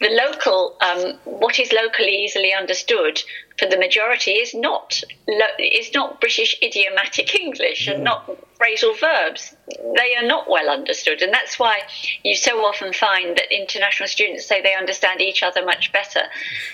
[0.00, 3.20] the local, um, what is locally easily understood
[3.58, 5.00] for the majority is not
[5.58, 9.54] is not British idiomatic English and not phrasal verbs.
[9.68, 11.80] They are not well understood, and that's why
[12.24, 16.22] you so often find that international students say they understand each other much better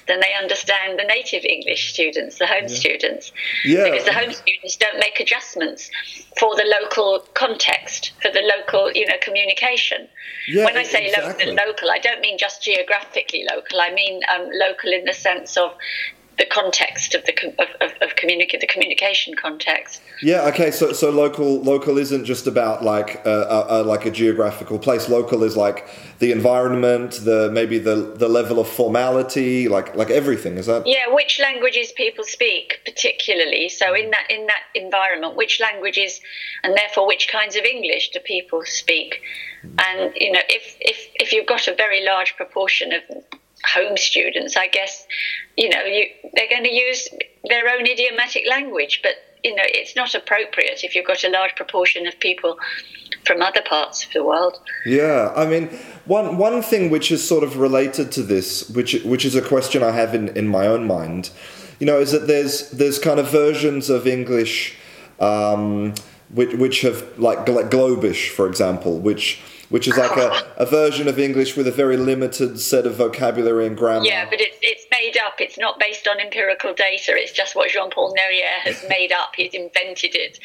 [0.08, 2.74] than they understand the native English students, the home yeah.
[2.74, 3.32] students,
[3.64, 3.84] yeah.
[3.84, 5.90] because the home students don't make adjustments
[6.38, 10.08] for the local context, for the local you know communication.
[10.48, 11.46] Yeah, when I say exactly.
[11.46, 13.80] local, local, I don't mean just geographically local.
[13.80, 15.74] I mean um, local in the sense of
[16.40, 20.00] the context of the of, of, of communicate the communication context.
[20.22, 20.48] Yeah.
[20.48, 20.70] Okay.
[20.70, 25.08] So so local local isn't just about like a, a, a, like a geographical place.
[25.08, 25.86] Local is like
[26.18, 30.56] the environment, the maybe the the level of formality, like like everything.
[30.56, 30.86] Is that?
[30.86, 31.12] Yeah.
[31.12, 33.68] Which languages people speak, particularly.
[33.68, 36.20] So in that in that environment, which languages,
[36.64, 39.20] and therefore which kinds of English do people speak?
[39.62, 43.02] And you know, if if if you've got a very large proportion of
[43.64, 45.06] home students, I guess,
[45.56, 47.08] you know, you, they're going to use
[47.48, 49.12] their own idiomatic language, but
[49.44, 52.58] you know, it's not appropriate if you've got a large proportion of people
[53.24, 54.58] from other parts of the world.
[54.84, 55.68] Yeah, I mean,
[56.04, 59.82] one one thing which is sort of related to this, which which is a question
[59.82, 61.30] I have in, in my own mind,
[61.78, 64.76] you know, is that there's there's kind of versions of English,
[65.20, 65.94] um,
[66.30, 71.18] which which have like Globish, for example, which which is like a, a version of
[71.18, 74.04] English with a very limited set of vocabulary and grammar.
[74.04, 75.40] Yeah, but it's, it's made up.
[75.40, 77.12] It's not based on empirical data.
[77.14, 79.30] It's just what Jean Paul Nerrière has made up.
[79.36, 80.40] He's invented it.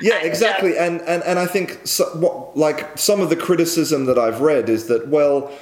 [0.00, 0.78] Yeah, and, exactly.
[0.78, 4.40] Um, and, and, and I think, so, what, like, some of the criticism that I've
[4.40, 5.52] read is that, well,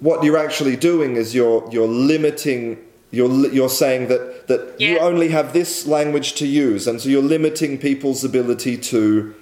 [0.00, 4.90] what you're actually doing is you're, you're limiting you're you're saying that that yeah.
[4.90, 9.32] you only have this language to use, and so you're limiting people's ability to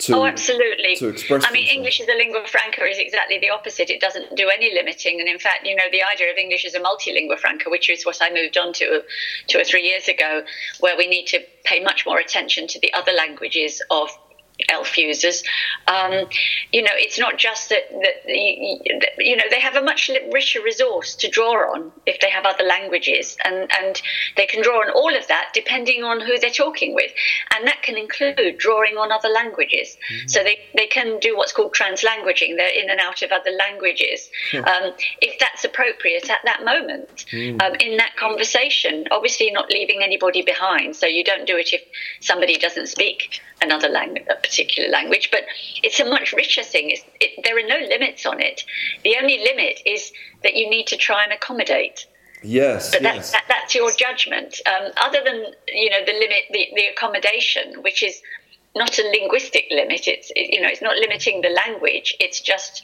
[0.00, 0.96] to, oh, absolutely.
[0.96, 1.76] To express I mean, themselves.
[1.76, 3.90] English as a lingua franca is exactly the opposite.
[3.90, 6.74] It doesn't do any limiting, and in fact, you know, the idea of English as
[6.74, 9.02] a multilingua franca, which is what I moved on to
[9.46, 10.42] two or three years ago,
[10.80, 14.10] where we need to pay much more attention to the other languages of
[14.68, 15.42] ELF users.
[15.86, 16.26] Um,
[16.72, 18.28] you know, it's not just that, that,
[19.18, 22.64] you know, they have a much richer resource to draw on if they have other
[22.64, 24.00] languages, and, and
[24.36, 27.10] they can draw on all of that depending on who they're talking with.
[27.54, 29.96] And that can include drawing on other languages.
[30.12, 30.28] Mm-hmm.
[30.28, 34.30] So they, they can do what's called translanguaging, they're in and out of other languages,
[34.54, 37.60] um, if that's appropriate at that moment mm.
[37.62, 39.04] um, in that conversation.
[39.10, 40.96] Obviously, not leaving anybody behind.
[40.96, 41.82] So you don't do it if
[42.20, 45.44] somebody doesn't speak another language, a particular language, but
[45.82, 46.90] it's a much richer thing.
[47.20, 48.64] It, there are no limits on it.
[49.04, 52.06] The only limit is that you need to try and accommodate.
[52.42, 53.32] Yes, but yes.
[53.32, 54.60] That, that, that's your judgment.
[54.66, 58.20] Um, other than you know the limit, the, the accommodation, which is
[58.74, 60.08] not a linguistic limit.
[60.08, 62.16] It's it, you know it's not limiting the language.
[62.18, 62.82] It's just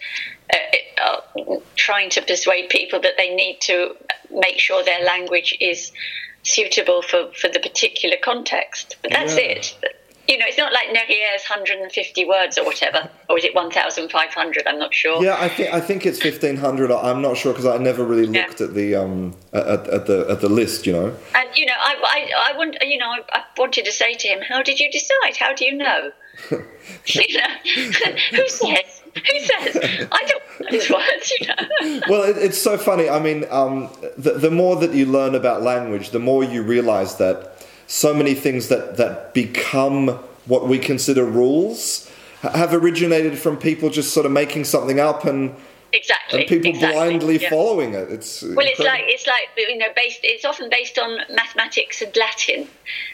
[0.53, 3.97] uh, uh, trying to persuade people that they need to
[4.31, 5.91] make sure their language is
[6.43, 8.97] suitable for, for the particular context.
[9.03, 9.57] But that's yeah.
[9.57, 9.77] it
[10.29, 14.67] you know, it's not like Nerrière's 150 words or whatever, or is it 1,500?
[14.67, 15.23] I'm not sure.
[15.23, 16.91] Yeah, I think I think it's 1,500.
[16.91, 18.67] I'm not sure because I never really looked yeah.
[18.67, 21.17] at the um at, at, the at the list, you know.
[21.35, 24.29] And you know, I I, I want you know I, I wanted to say to
[24.29, 25.37] him, how did you decide?
[25.39, 26.13] How do you know?
[26.51, 27.49] you know,
[28.31, 29.03] who says?
[29.15, 30.09] Who says?
[30.13, 32.01] I don't know his words, you know.
[32.09, 33.09] well, it, it's so funny.
[33.09, 37.17] I mean, um, the, the more that you learn about language, the more you realize
[37.17, 37.56] that
[37.87, 40.09] so many things that, that become
[40.47, 42.11] what we consider rules
[42.43, 45.55] have originated from people just sort of making something up and
[45.97, 47.51] exactly and people exactly, blindly yeah.
[47.51, 48.11] following it.
[48.11, 48.73] It's well incredible.
[48.73, 52.69] it's like it's like you know based it's often based on mathematics and latin.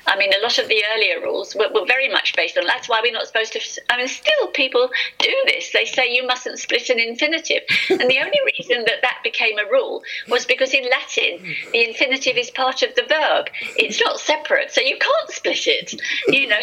[0.07, 2.89] I mean a lot of the earlier rules were, were very much based on that's
[2.89, 5.71] why we're not supposed to i mean still people do this.
[5.73, 7.63] They say you mustn't split an infinitive.
[7.91, 12.37] And the only reason that that became a rule was because in latin the infinitive
[12.37, 13.49] is part of the verb.
[13.77, 15.95] It's not separate so you can't split it.
[16.29, 16.61] You know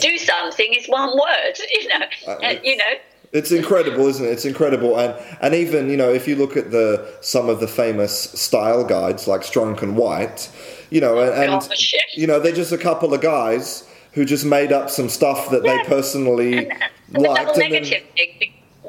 [0.00, 2.92] do something is one word you know uh, you know
[3.32, 4.28] it's incredible, isn't it?
[4.28, 7.68] It's incredible, and and even you know if you look at the some of the
[7.68, 10.50] famous style guides like Strunk and White,
[10.90, 11.82] you know, oh, and, and
[12.14, 15.64] you know they're just a couple of guys who just made up some stuff that
[15.64, 15.78] yeah.
[15.78, 16.72] they personally and,
[17.14, 17.54] and liked.
[17.54, 17.84] The and then,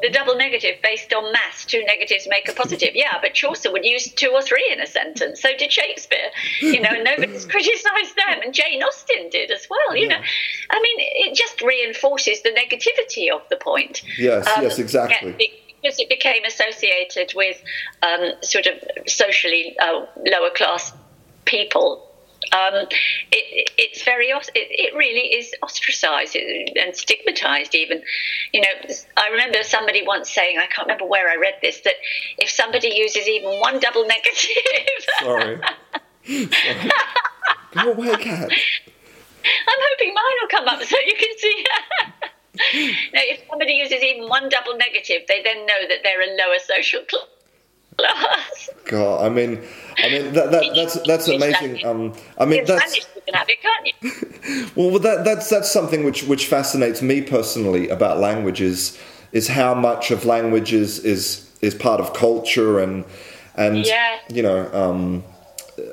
[0.03, 2.89] the double negative based on mass, two negatives make a positive.
[2.93, 5.41] Yeah, but Chaucer would use two or three in a sentence.
[5.41, 6.29] So did Shakespeare.
[6.59, 9.95] You know, nobody's criticised them, and Jane Austen did as well.
[9.95, 10.17] You yeah.
[10.17, 10.23] know,
[10.69, 14.03] I mean, it just reinforces the negativity of the point.
[14.17, 15.35] Yes, um, yes, exactly.
[15.39, 15.47] Yeah,
[15.81, 17.63] because it became associated with
[18.01, 18.73] um, sort of
[19.07, 20.93] socially uh, lower class
[21.45, 22.12] people
[22.51, 22.87] um,
[23.31, 28.01] it, it's very it, it really is ostracized and stigmatized even.
[28.51, 31.95] You know i remember somebody once saying i can't remember where i read this that
[32.37, 34.43] if somebody uses even one double negative.
[35.19, 35.61] Sorry,
[36.25, 36.91] sorry.
[37.73, 38.49] go away cat.
[39.45, 41.65] I'm hoping mine will come up so you can see.
[42.55, 46.59] Now if somebody uses even one double negative they then know that they're a lower
[46.59, 47.25] social class
[48.85, 49.61] God, I mean,
[49.97, 51.85] I mean that, that that's that's amazing.
[51.85, 53.07] Um, I mean that's
[54.75, 58.99] well, that that's that's something which which fascinates me personally about languages
[59.31, 63.05] is how much of language is is, is part of culture and
[63.55, 64.19] and yeah.
[64.29, 65.23] you know um,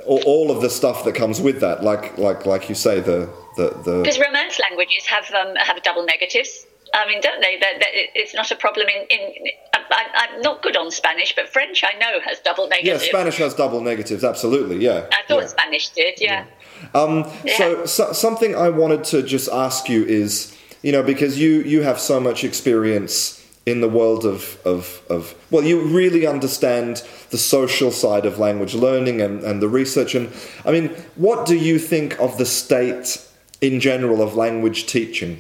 [0.07, 3.29] all, all of the stuff that comes with that, like like like you say, the
[3.57, 4.03] the the.
[4.03, 6.67] Because Romance languages have um, have double negatives.
[6.93, 7.59] I mean, don't they?
[7.59, 9.07] That, that it's not a problem in.
[9.11, 9.51] in
[9.93, 13.03] I, am not good on Spanish, but French I know has double negatives.
[13.03, 14.23] Yeah, Spanish has double negatives.
[14.23, 15.07] Absolutely, yeah.
[15.13, 15.47] I thought yeah.
[15.47, 16.21] Spanish did.
[16.21, 16.47] Yeah.
[16.95, 17.01] yeah.
[17.01, 17.57] Um, yeah.
[17.57, 21.83] So, so something I wanted to just ask you is, you know, because you you
[21.83, 27.39] have so much experience in the world of, of, of well you really understand the
[27.39, 30.33] social side of language learning and, and the research and
[30.65, 33.23] i mean what do you think of the state
[33.61, 35.39] in general of language teaching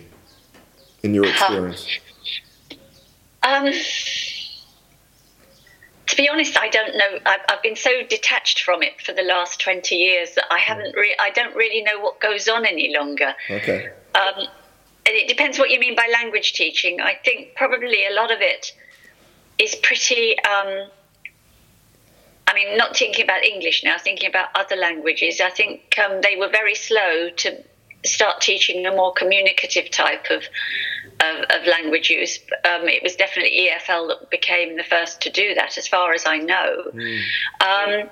[1.03, 1.86] in your experience
[3.42, 3.72] um,
[6.11, 7.18] to be honest, I don't know.
[7.24, 10.96] I've, I've, been so detached from it for the last twenty years that I haven't.
[10.96, 13.34] Re- I don't really know what goes on any longer.
[13.48, 13.90] Okay.
[14.14, 14.48] Um,
[15.07, 17.01] it depends what you mean by language teaching.
[17.01, 18.72] I think probably a lot of it
[19.59, 20.36] is pretty.
[20.40, 20.88] Um,
[22.48, 25.40] I mean, not thinking about English now, thinking about other languages.
[25.40, 27.62] I think um, they were very slow to
[28.05, 30.42] start teaching a more communicative type of
[31.21, 32.39] of, of language use.
[32.64, 36.25] Um, it was definitely EFL that became the first to do that, as far as
[36.27, 36.85] I know.
[36.93, 37.21] Mm.
[37.61, 38.11] Um,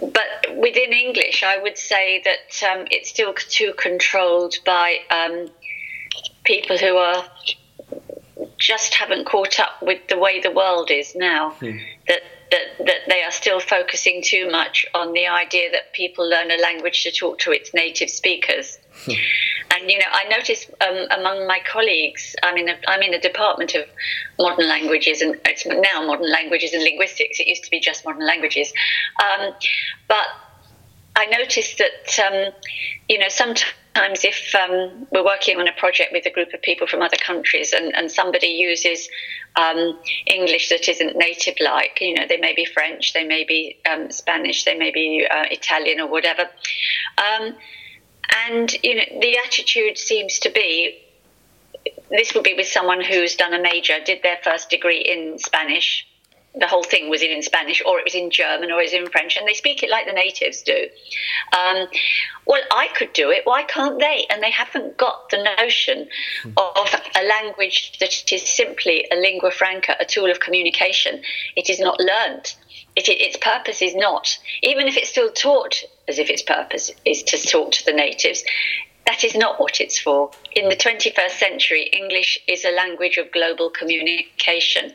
[0.00, 5.50] but within English, I would say that um, it's still too controlled by um,
[6.44, 7.24] people who are
[8.58, 11.50] just haven't caught up with the way the world is now.
[11.50, 11.78] Hmm.
[12.08, 16.50] That, that that they are still focusing too much on the idea that people learn
[16.50, 18.78] a language to talk to its native speakers.
[19.06, 23.20] And you know, I notice um, among my colleagues, I'm in a I'm in a
[23.20, 23.84] department of
[24.38, 27.40] modern languages, and it's now modern languages and linguistics.
[27.40, 28.72] It used to be just modern languages,
[29.22, 29.52] um,
[30.08, 30.26] but
[31.16, 32.52] I noticed that um,
[33.08, 36.60] you know sometimes sometimes if um, we're working on a project with a group of
[36.62, 39.08] people from other countries and, and somebody uses
[39.56, 43.78] um, English that isn't native like, you know, they may be French, they may be
[43.88, 46.48] um, Spanish, they may be uh, Italian or whatever.
[48.46, 51.00] And, you know, the attitude seems to be
[52.10, 56.06] this would be with someone who's done a major, did their first degree in Spanish,
[56.54, 59.10] the whole thing was in Spanish or it was in German or it was in
[59.10, 60.86] French, and they speak it like the natives do.
[61.52, 61.88] Um,
[62.46, 63.42] well, I could do it.
[63.44, 64.26] Why can't they?
[64.30, 66.08] And they haven't got the notion
[66.56, 71.22] of a language that is simply a lingua franca, a tool of communication.
[71.56, 72.54] It is not learned.
[72.94, 77.22] It, its purpose is not, even if it's still taught as if its purpose is
[77.24, 78.44] to talk to the natives,
[79.06, 80.30] that is not what it's for.
[80.52, 84.92] In the 21st century, English is a language of global communication,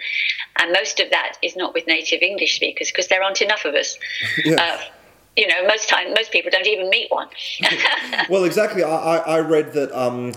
[0.59, 3.75] and most of that is not with native English speakers because there aren't enough of
[3.75, 3.97] us.
[4.45, 4.55] Yeah.
[4.55, 4.79] Uh,
[5.35, 7.27] you know, most time, most people don't even meet one.
[8.29, 8.83] well, exactly.
[8.83, 10.33] I, I read that um,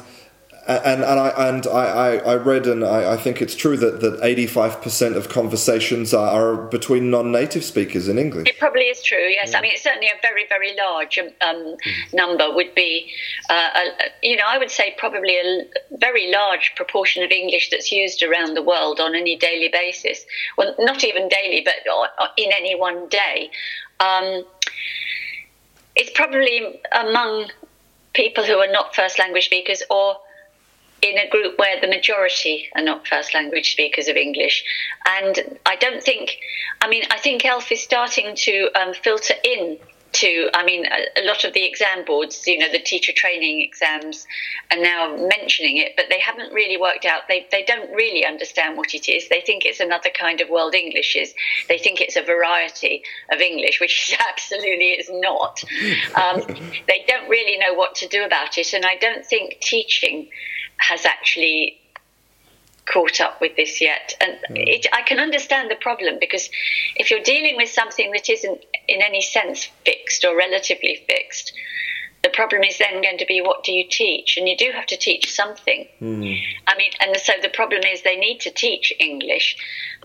[0.67, 4.21] and and I and I, I read and I, I think it's true that that
[4.23, 8.49] eighty five percent of conversations are, are, between non native speakers in English.
[8.49, 9.19] It probably is true.
[9.19, 9.59] Yes, yeah.
[9.59, 11.77] I mean it's certainly a very very large um, mm.
[12.13, 13.13] number would be,
[13.51, 13.85] uh, a,
[14.23, 15.65] you know, I would say probably a
[15.99, 20.25] very large proportion of English that's used around the world on any daily basis.
[20.57, 21.75] Well, not even daily, but
[22.37, 23.51] in any one day.
[24.01, 24.45] Um,
[25.95, 27.51] it's probably among
[28.15, 30.17] people who are not first language speakers or
[31.03, 34.65] in a group where the majority are not first language speakers of English.
[35.07, 36.39] And I don't think,
[36.81, 39.79] I mean, I think ELF is starting to um, filter in
[40.13, 43.63] to, I mean, a, a, lot of the exam boards, you know, the teacher training
[43.63, 44.27] exams
[44.71, 48.77] are now mentioning it, but they haven't really worked out, they, they don't really understand
[48.77, 49.29] what it is.
[49.29, 51.35] They think it's another kind of world English is.
[51.69, 55.63] They think it's a variety of English, which absolutely is not.
[56.15, 56.43] Um,
[56.87, 58.75] they don't really know what to do about it.
[58.75, 60.29] And I don't think teaching
[60.83, 61.79] has actually
[62.87, 64.15] caught up with this yet.
[64.21, 64.67] And mm.
[64.67, 66.49] it, I can understand the problem because
[66.97, 71.53] if you're dealing with something that isn't in any sense fixed or relatively fixed,
[72.23, 74.37] the problem is then going to be what do you teach?
[74.37, 75.87] And you do have to teach something.
[76.01, 76.41] Mm.
[76.67, 79.57] I mean, and so the problem is they need to teach English,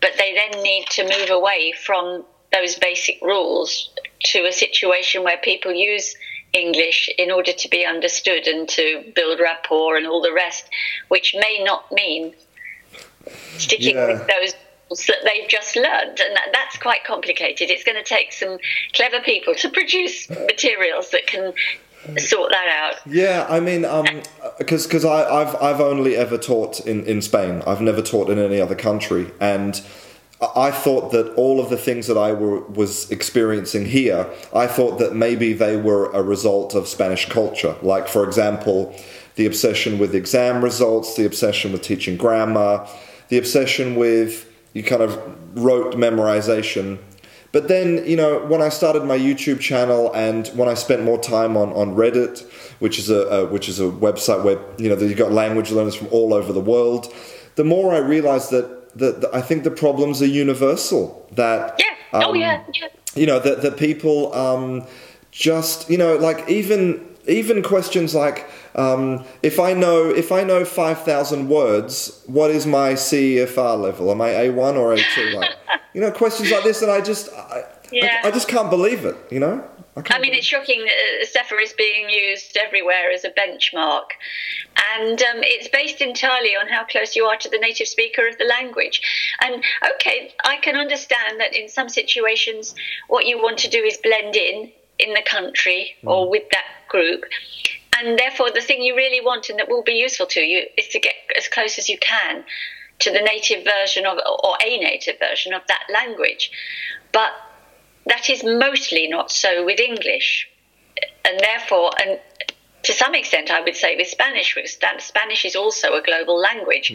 [0.02, 3.92] but they then need to move away from those basic rules
[4.24, 6.16] to a situation where people use
[6.54, 10.66] English in order to be understood and to build rapport and all the rest,
[11.08, 12.34] which may not mean
[13.58, 14.08] sticking yeah.
[14.08, 14.54] with those
[15.08, 17.70] that they've just learned, and that, that's quite complicated.
[17.70, 18.58] It's going to take some
[18.94, 21.54] clever people to produce materials that can
[22.18, 23.00] sort that out.
[23.06, 23.82] Yeah, I mean,
[24.58, 27.64] because um, because I've I've only ever taught in in Spain.
[27.68, 29.82] I've never taught in any other country, and
[30.40, 35.00] I thought that all of the things that I were, was experiencing here, I thought
[35.00, 37.76] that maybe they were a result of Spanish culture.
[37.82, 38.96] Like, for example,
[39.36, 42.88] the obsession with exam results, the obsession with teaching grammar,
[43.30, 45.20] the obsession with you kind of
[45.56, 47.00] rote memorization.
[47.52, 51.18] but then you know when I started my YouTube channel and when I spent more
[51.18, 52.44] time on, on Reddit,
[52.80, 55.96] which is a, a which is a website where you know you've got language learners
[55.96, 57.12] from all over the world,
[57.56, 61.28] the more I realized that that, that I think the problems are universal.
[61.34, 62.88] That yeah, oh yeah, yeah.
[63.16, 64.86] you know that that people um,
[65.32, 70.64] just you know like even even questions like um, if I know if I know
[70.64, 74.12] five thousand words, what is my CEFR level?
[74.12, 75.30] Am I A one or A two?
[75.32, 75.52] Like,
[75.94, 78.22] you know, questions like this, and I just I, Yeah.
[78.24, 79.16] I, I just can't believe it.
[79.30, 79.64] You know,
[79.96, 84.06] I, I mean, it's shocking that uh, is being used everywhere as a benchmark.
[84.96, 88.38] And um, it's based entirely on how close you are to the native speaker of
[88.38, 89.02] the language.
[89.42, 89.64] And
[89.96, 92.76] okay, I can understand that in some situations,
[93.08, 97.24] what you want to do is blend in in the country or with that group.
[98.00, 100.88] And therefore, the thing you really want and that will be useful to you is
[100.90, 102.44] to get as close as you can
[103.00, 106.52] to the native version of, or a native version of that language.
[107.12, 107.32] But
[108.08, 110.48] that is mostly not so with English.
[111.26, 112.20] And therefore, and
[112.84, 116.90] to some extent, I would say with Spanish, because Spanish is also a global language.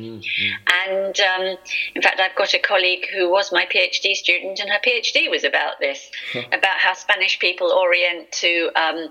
[0.84, 1.56] And um,
[1.94, 5.44] in fact, I've got a colleague who was my PhD student, and her PhD was
[5.44, 9.08] about this, about how Spanish people orient to um,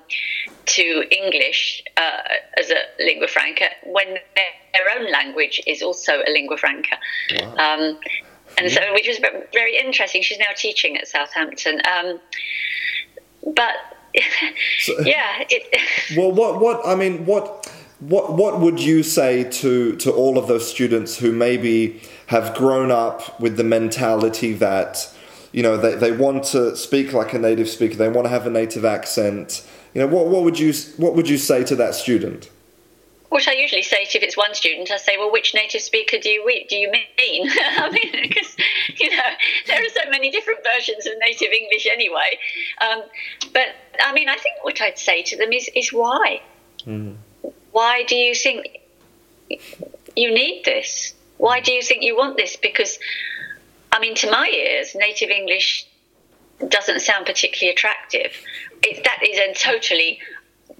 [0.65, 2.21] to English uh,
[2.57, 6.97] as a lingua franca when their, their own language is also a lingua franca.
[7.57, 7.99] Um,
[8.57, 9.19] and so, which was
[9.53, 10.21] very interesting.
[10.21, 11.81] She's now teaching at Southampton.
[11.85, 12.19] Um,
[13.55, 13.75] but
[15.03, 15.79] yeah, it,
[16.17, 20.47] Well, what what I mean, what what what would you say to to all of
[20.47, 25.13] those students who maybe have grown up with the mentality that
[25.51, 28.45] you know they, they want to speak like a native speaker, they want to have
[28.45, 29.67] a native accent.
[29.93, 32.49] You know, what what would you what would you say to that student?
[33.31, 36.17] What I usually say to if it's one student, I say, "Well, which native speaker
[36.17, 38.57] do you do you mean?" I mean, because
[38.97, 39.23] you know
[39.67, 42.37] there are so many different versions of native English anyway.
[42.81, 43.03] Um,
[43.53, 43.67] but
[44.03, 46.41] I mean, I think what I'd say to them is is why?
[47.71, 48.81] Why do you think
[50.17, 51.13] you need this?
[51.37, 52.57] Why do you think you want this?
[52.57, 52.99] Because
[53.93, 55.87] I mean, to my ears, native English
[56.67, 58.35] doesn't sound particularly attractive.
[58.83, 60.19] It, that is a totally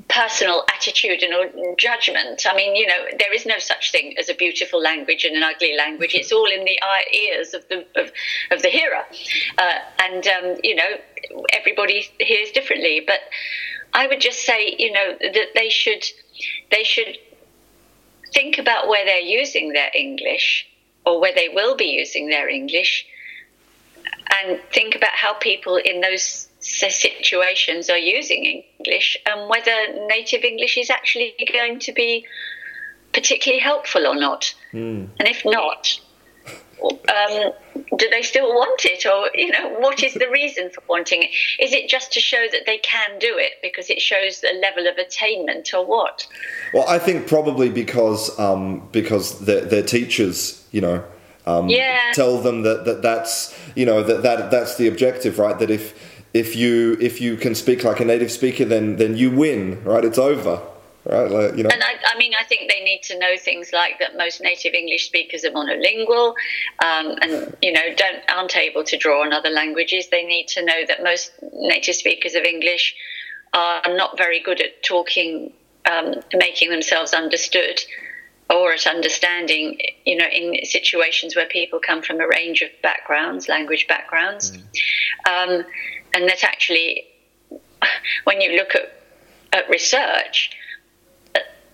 [0.08, 2.46] personal attitude and judgment.
[2.50, 5.44] I mean, you know, there is no such thing as a beautiful language and an
[5.44, 6.14] ugly language.
[6.14, 6.80] It's all in the
[7.14, 8.12] ears of the of,
[8.52, 9.04] of the hearer,
[9.58, 10.92] uh, and um, you know,
[11.54, 13.04] everybody hears differently.
[13.06, 13.20] But
[13.94, 16.06] I would just say, you know, that they should
[16.72, 17.18] they should
[18.34, 20.68] think about where they're using their English
[21.06, 23.06] or where they will be using their English
[24.32, 29.76] and think about how people in those situations are using English and whether
[30.08, 32.26] native English is actually going to be
[33.14, 34.54] particularly helpful or not.
[34.72, 36.00] And if not,
[36.84, 37.52] um,
[37.98, 41.30] do they still want it, or you know, what is the reason for wanting it?
[41.60, 44.88] Is it just to show that they can do it because it shows the level
[44.88, 46.28] of attainment, or what?
[46.74, 51.04] Well, I think probably because um, because their, their teachers, you know,
[51.46, 52.12] um, Yeah.
[52.14, 55.58] tell them that, that that's you know that, that that's the objective, right?
[55.60, 55.94] That if
[56.34, 60.04] if you if you can speak like a native speaker, then then you win, right?
[60.06, 60.62] It's over,
[61.06, 61.30] right?
[61.30, 61.70] Like, you know.
[61.70, 64.16] And I, I mean, I think they need to know things like that.
[64.18, 66.30] Most native English speakers are monolingual,
[66.84, 70.08] um, and you know, don't aren't able to draw on other languages.
[70.10, 72.96] They need to know that most native speakers of English
[73.54, 75.52] are not very good at talking,
[75.86, 77.82] um, making themselves understood,
[78.50, 79.80] or at understanding.
[80.06, 84.58] You know, in situations where people come from a range of backgrounds, language backgrounds,
[85.30, 85.66] um,
[86.14, 87.06] and that actually,
[88.26, 88.98] when you look at
[89.54, 90.52] at research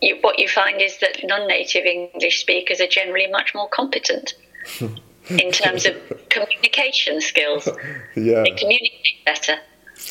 [0.01, 4.33] you, what you find is that non-native English speakers are generally much more competent
[5.29, 5.95] in terms of
[6.29, 7.67] communication skills.
[8.15, 8.43] yeah.
[8.43, 9.57] They communicate better.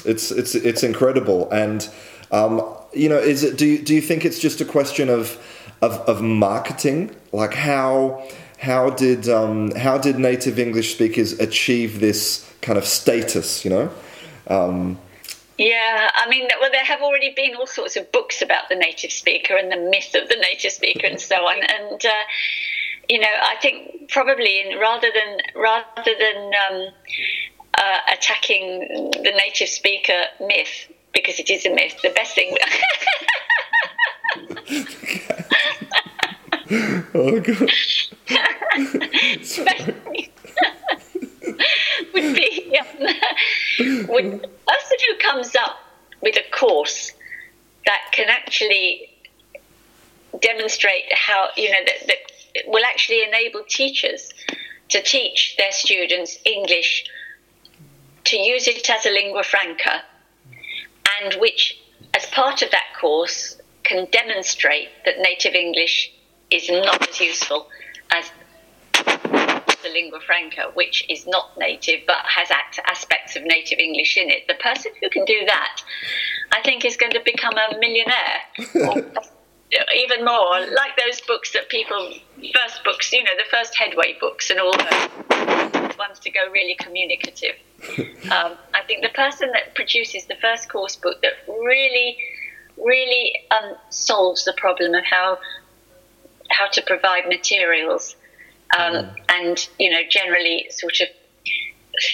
[0.05, 1.89] It's it's it's incredible, and
[2.33, 2.61] um,
[2.93, 3.57] you know, is it?
[3.57, 5.39] Do you, do you think it's just a question of
[5.81, 7.15] of, of marketing?
[7.33, 13.65] Like how how did um, how did native English speakers achieve this kind of status?
[13.65, 13.91] You know,
[14.47, 14.99] um,
[15.59, 19.11] Yeah, I mean, well, there have already been all sorts of books about the native
[19.11, 21.63] speaker and the myth of the native speaker and so on.
[21.63, 22.25] And uh,
[23.09, 26.89] you know, I think probably in, rather than rather than um,
[27.79, 32.57] uh, attacking the native speaker myth because it is a myth, the best thing.
[37.15, 37.71] oh god,
[42.15, 45.79] would be um, would a person who comes up
[46.21, 47.13] with a course
[47.85, 49.11] that can actually
[50.41, 52.17] demonstrate how you know that, that
[52.67, 54.33] will actually enable teachers
[54.89, 57.05] to teach their students English
[58.25, 60.03] to use it as a lingua franca,
[61.21, 61.79] and which,
[62.15, 66.11] as part of that course, can demonstrate that native English
[66.51, 67.69] is not as useful
[68.11, 68.31] as
[69.97, 72.51] lingua franca, which is not native but has
[72.87, 74.47] aspects of native English in it.
[74.47, 75.83] The person who can do that,
[76.53, 78.41] I think, is going to become a millionaire.
[79.97, 82.13] even more, like those books that people,
[82.55, 86.77] first books, you know, the first Headway books and all those ones to go really
[86.79, 87.57] communicative.
[88.27, 92.19] Um, I think the person that produces the first course book that really,
[92.77, 95.39] really um, solves the problem of how
[96.51, 98.17] how to provide materials
[98.77, 99.17] um, mm.
[99.29, 101.09] and you know generally sort of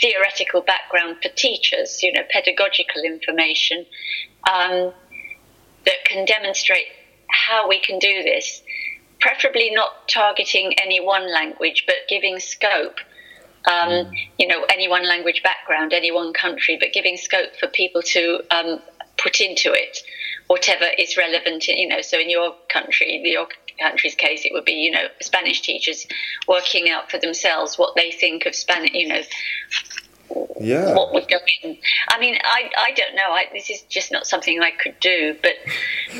[0.00, 3.84] theoretical background for teachers, you know, pedagogical information
[4.50, 4.92] um,
[5.84, 6.86] that can demonstrate
[7.28, 8.62] how we can do this.
[9.20, 12.98] Preferably not targeting any one language, but giving scope.
[13.66, 14.12] Um, mm.
[14.38, 18.40] You know, any one language background, any one country, but giving scope for people to
[18.50, 18.80] um,
[19.16, 19.98] put into it
[20.48, 21.68] whatever is relevant.
[21.68, 23.46] You know, so in your country, your
[23.82, 26.06] country's case, it would be, you know, Spanish teachers
[26.48, 29.20] working out for themselves what they think of Spanish, you know,
[30.60, 30.94] yeah.
[30.94, 31.76] what would go in.
[32.08, 33.30] I mean, I, I don't know.
[33.30, 35.36] I, this is just not something I could do.
[35.42, 35.54] But,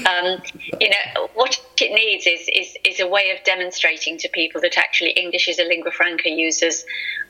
[0.07, 0.43] um,
[0.81, 4.77] you know, what it needs is, is, is a way of demonstrating to people that
[4.77, 6.85] actually English as a lingua franca users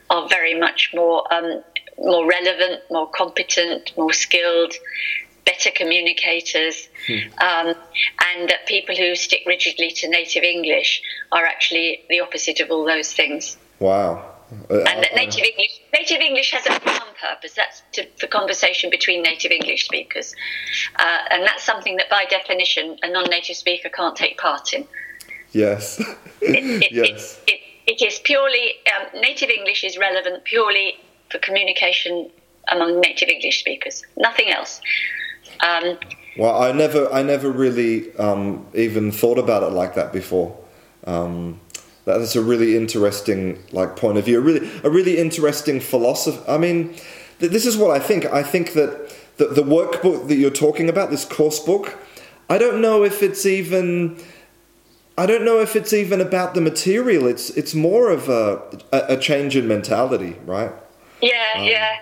[0.09, 1.63] are very much more um,
[1.97, 4.73] more relevant, more competent, more skilled,
[5.45, 7.27] better communicators, hmm.
[7.41, 7.75] um,
[8.33, 12.85] and that people who stick rigidly to native English are actually the opposite of all
[12.85, 13.57] those things.
[13.79, 14.29] Wow.
[14.69, 17.53] Uh, and that native English, native English has a one purpose.
[17.55, 20.35] That's to, for conversation between native English speakers,
[20.97, 24.87] uh, and that's something that, by definition, a non-native speaker can't take part in.
[25.51, 25.99] Yes.
[26.41, 27.39] it, it, yes.
[27.47, 30.97] It, it is purely um, native English is relevant purely
[31.29, 32.29] for communication
[32.71, 34.03] among native English speakers.
[34.17, 34.81] Nothing else.
[35.63, 35.97] Um,
[36.37, 40.57] well, I never, I never really um, even thought about it like that before.
[41.05, 41.59] Um,
[42.05, 44.39] that's a really interesting like point of view.
[44.39, 46.41] A really, a really interesting philosophy.
[46.47, 46.95] I mean,
[47.39, 48.25] th- this is what I think.
[48.25, 51.97] I think that the, the workbook that you're talking about, this course book,
[52.49, 54.17] I don't know if it's even.
[55.15, 57.27] I don't know if it's even about the material.
[57.27, 58.61] It's it's more of a
[58.91, 60.71] a, a change in mentality, right?
[61.21, 61.99] Yeah, um, yeah.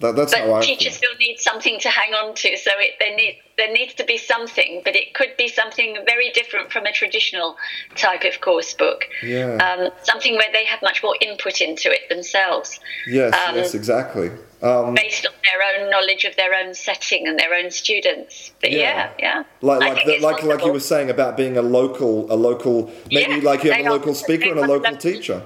[0.00, 1.10] That, that's but how I teachers feel.
[1.10, 2.56] still need something to hang on to.
[2.56, 6.30] So it, there, need, there needs to be something, but it could be something very
[6.32, 7.56] different from a traditional
[7.96, 9.04] type of course book.
[9.22, 9.56] Yeah.
[9.56, 12.78] Um, something where they have much more input into it themselves.
[13.06, 14.30] Yes, um, yes, exactly.
[14.62, 18.52] Um, based on their own knowledge of their own setting and their own students.
[18.60, 19.12] But yeah, yeah.
[19.18, 19.44] yeah.
[19.60, 23.34] Like like the, like like you were saying about being a local a local maybe
[23.34, 25.42] yeah, like you have a local speaker and a local teacher.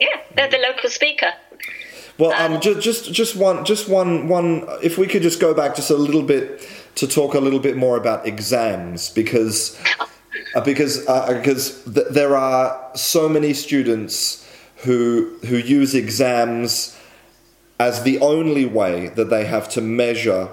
[0.00, 1.32] Yeah, they're the local speaker.
[2.20, 4.68] Well, um, um, just, just just one just one one.
[4.82, 6.60] If we could just go back just a little bit
[6.96, 9.80] to talk a little bit more about exams, because
[10.54, 14.46] uh, because uh, because th- there are so many students
[14.84, 16.94] who who use exams
[17.78, 20.50] as the only way that they have to measure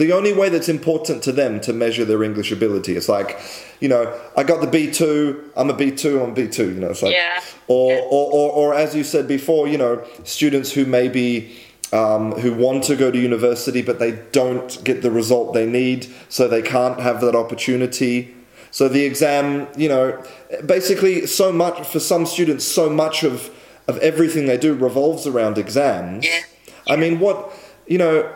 [0.00, 2.96] the only way that's important to them to measure their English ability.
[2.96, 3.38] It's like,
[3.80, 7.12] you know, I got the B2, I'm a B2, I'm B2, you know, it's like,
[7.12, 7.38] yeah.
[7.68, 8.00] or, yeah.
[8.10, 11.54] or, or, or, as you said before, you know, students who maybe,
[11.92, 16.06] um, who want to go to university, but they don't get the result they need,
[16.30, 18.34] so they can't have that opportunity.
[18.70, 20.24] So the exam, you know,
[20.64, 23.50] basically so much, for some students, so much of,
[23.86, 26.24] of everything they do revolves around exams.
[26.24, 26.40] Yeah.
[26.88, 27.52] I mean, what,
[27.86, 28.32] you know,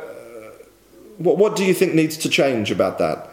[1.19, 3.31] what, what do you think needs to change about that?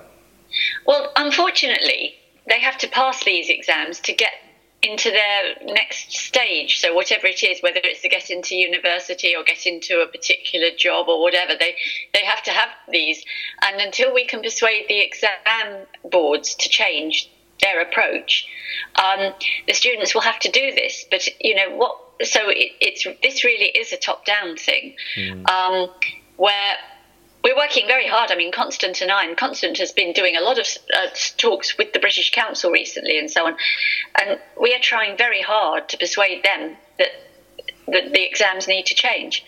[0.86, 2.16] Well, unfortunately,
[2.48, 4.34] they have to pass these exams to get
[4.84, 6.80] into their next stage.
[6.80, 10.70] So whatever it is, whether it's to get into university or get into a particular
[10.76, 11.76] job or whatever, they
[12.14, 13.24] they have to have these.
[13.62, 17.30] And until we can persuade the exam boards to change
[17.62, 18.48] their approach,
[18.96, 19.34] um,
[19.68, 21.06] the students will have to do this.
[21.12, 21.98] But you know what?
[22.24, 25.48] So it, it's this really is a top down thing, mm.
[25.50, 25.90] um,
[26.38, 26.76] where
[27.44, 28.32] we're working very hard.
[28.32, 31.78] I mean, Constant and I, and Constant has been doing a lot of uh, talks
[31.78, 33.56] with the British Council recently and so on.
[34.20, 37.10] And we are trying very hard to persuade them that,
[37.88, 39.44] that the exams need to change.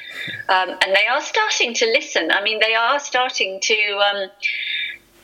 [0.50, 2.32] Um, and they are starting to listen.
[2.32, 4.30] I mean, they are starting to um,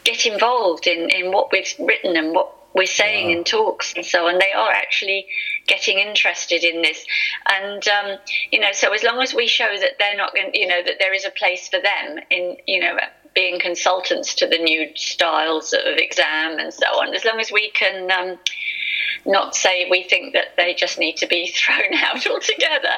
[0.03, 3.37] get involved in, in what we've written and what we're saying wow.
[3.37, 4.37] in talks and so on.
[4.39, 5.25] They are actually
[5.67, 7.05] getting interested in this,
[7.47, 8.17] and um,
[8.51, 10.95] you know, so as long as we show that they're not, going, you know, that
[10.99, 12.97] there is a place for them in, you know,
[13.33, 17.71] being consultants to the new styles of exam and so on, as long as we
[17.71, 18.11] can.
[18.11, 18.37] Um,
[19.25, 22.95] not say we think that they just need to be thrown out altogether.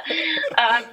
[0.57, 0.83] Um,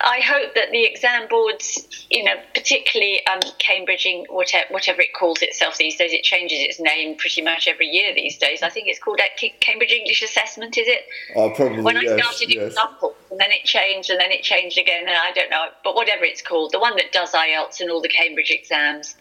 [0.00, 5.42] I hope that the exam boards, you know, particularly um, Cambridge, whatever, whatever it calls
[5.42, 8.62] itself these days, it changes its name pretty much every year these days.
[8.62, 9.20] I think it's called
[9.60, 11.06] Cambridge English Assessment, is it?
[11.36, 11.82] Oh, probably.
[11.82, 12.60] When I yes, started, yes.
[12.60, 15.50] it was Upple, and then it changed, and then it changed again, and I don't
[15.50, 19.14] know, but whatever it's called, the one that does IELTS and all the Cambridge exams.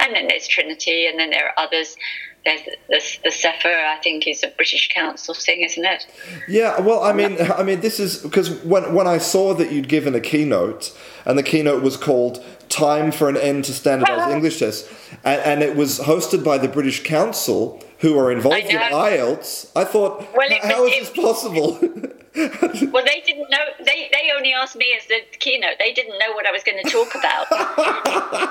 [0.00, 1.96] And then there's Trinity, and then there are others
[2.44, 6.06] there's the, the CEFA, I think, is a British Council thing, isn't it?
[6.46, 9.88] Yeah, well, I mean, I mean, this is because when when I saw that you'd
[9.88, 14.58] given a keynote, and the keynote was called "Time for an End to Standardized English
[14.58, 14.88] Tests,"
[15.24, 19.70] and, and, it was hosted by the British Council, who are involved in IELTS.
[19.74, 21.78] I thought, well, how was, is this possible?
[22.92, 23.64] well, they didn't know.
[23.84, 25.76] They they only asked me as the keynote.
[25.78, 27.48] They didn't know what I was going to talk about.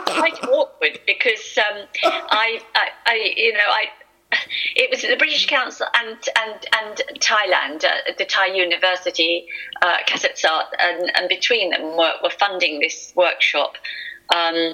[0.05, 3.85] quite awkward because um, I, I, I, you know, I.
[4.75, 9.47] It was the British Council and and and Thailand, uh, the Thai University,
[9.81, 13.75] uh, Kasetsart, and, and between them were, were funding this workshop
[14.35, 14.73] um,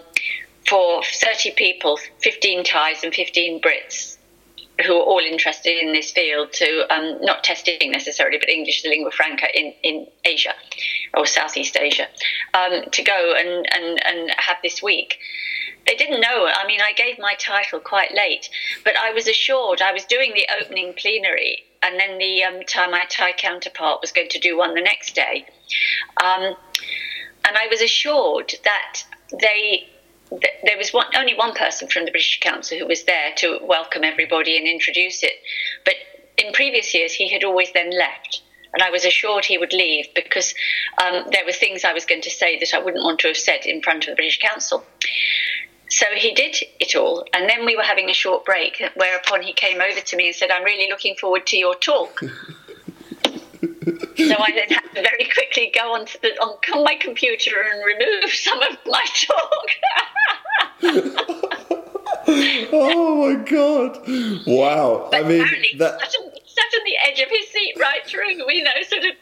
[0.68, 4.18] for 30 people, 15 Thais and 15 Brits
[4.86, 8.86] who are all interested in this field to um, not testing necessarily, but English as
[8.86, 10.54] a lingua franca in, in Asia
[11.16, 12.08] or Southeast Asia
[12.54, 15.20] um, to go and, and, and have this week.
[15.86, 16.48] They didn't know.
[16.48, 18.50] I mean, I gave my title quite late,
[18.84, 23.04] but I was assured I was doing the opening plenary, and then the um, my
[23.10, 25.46] Thai counterpart was going to do one the next day.
[26.24, 26.56] Um,
[27.46, 29.04] and I was assured that
[29.42, 29.90] they
[30.40, 34.04] there was one, only one person from the British Council who was there to welcome
[34.04, 35.34] everybody and introduce it.
[35.86, 35.96] But
[36.38, 38.42] in previous years, he had always then left.
[38.74, 40.56] And I was assured he would leave because
[41.04, 43.38] um, there were things I was going to say that I wouldn't want to have
[43.38, 44.84] said in front of the British Council.
[45.90, 47.24] So he did it all.
[47.34, 50.36] And then we were having a short break, whereupon he came over to me and
[50.36, 52.22] said, I'm really looking forward to your talk.
[53.64, 57.84] so I then had to very quickly go onto the on, on my computer and
[57.86, 59.70] remove some of my talk.
[62.74, 64.00] oh my god!
[64.48, 65.08] Wow.
[65.12, 66.00] But I mean, that
[66.54, 69.14] sat on the edge of his seat right through, you know, sort of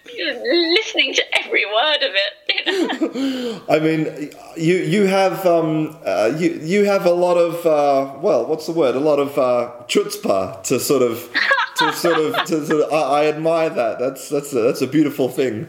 [0.44, 2.34] listening to every word of it.
[2.50, 3.62] You know?
[3.70, 8.46] I mean, you you have um, uh, you you have a lot of uh, well,
[8.46, 8.96] what's the word?
[8.96, 11.30] A lot of uh, chutzpah to sort of
[11.82, 12.86] to sort of to.
[12.92, 14.00] I, I admire that.
[14.00, 15.68] That's that's a, that's a beautiful thing.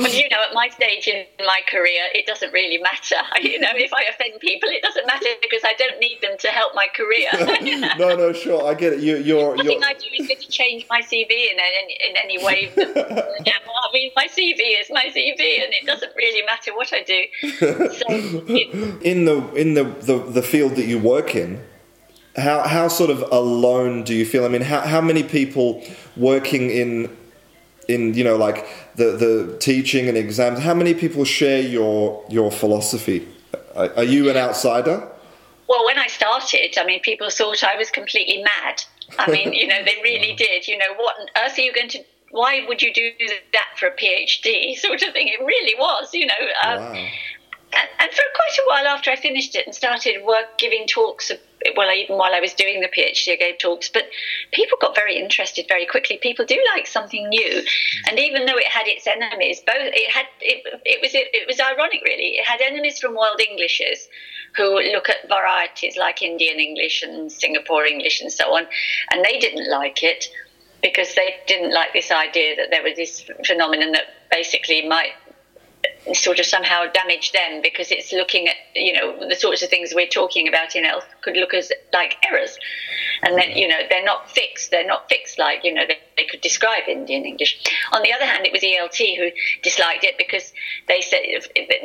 [0.00, 3.16] But you know, at my stage in my career, it doesn't really matter.
[3.42, 6.48] You know, if I offend people, it doesn't matter because I don't need them to
[6.48, 7.28] help my career.
[7.98, 9.00] no, no, sure, I get it.
[9.00, 9.84] You, you're, Nothing you're...
[9.84, 12.70] I do is going to change my CV in any in any way.
[12.76, 17.22] I mean, my CV is my CV, and it doesn't really matter what I do.
[17.58, 19.02] So, it...
[19.02, 21.62] in the in the, the the field that you work in,
[22.36, 24.44] how how sort of alone do you feel?
[24.44, 25.84] I mean, how how many people
[26.16, 27.14] working in
[27.88, 28.66] in you know like
[28.96, 33.28] the the teaching and exams how many people share your your philosophy?
[33.74, 35.08] Are, are, you an outsider?
[35.68, 38.82] Well when i started i mean people thought i was completely mad.
[39.18, 40.68] I mean you know they really did.
[40.68, 43.10] You know what on earth are you going to why would you do
[43.52, 45.28] that for a phd sort of thing?
[45.28, 47.08] It really was you know um, wow.
[47.74, 51.30] And, and for quite a while after i finished it and started work giving talks
[51.76, 54.08] well, even while I was doing the PhD, I gave talks, but
[54.52, 56.18] people got very interested very quickly.
[56.20, 57.66] People do like something new, mm.
[58.08, 61.46] and even though it had its enemies, both it had it, it was it, it
[61.46, 62.36] was ironic really.
[62.36, 64.08] It had enemies from world Englishes
[64.56, 68.66] who look at varieties like Indian English and Singapore English and so on,
[69.10, 70.26] and they didn't like it
[70.82, 75.12] because they didn't like this idea that there was this phenomenon that basically might
[76.12, 79.92] sort of somehow damage them because it's looking at you know the sorts of things
[79.94, 82.58] we're talking about in ELF could look as like errors.
[83.22, 86.24] And then you know they're not fixed they're not fixed like you know they, they
[86.24, 87.62] could describe indian english.
[87.92, 89.30] On the other hand it was elt who
[89.62, 90.52] disliked it because
[90.88, 91.20] they said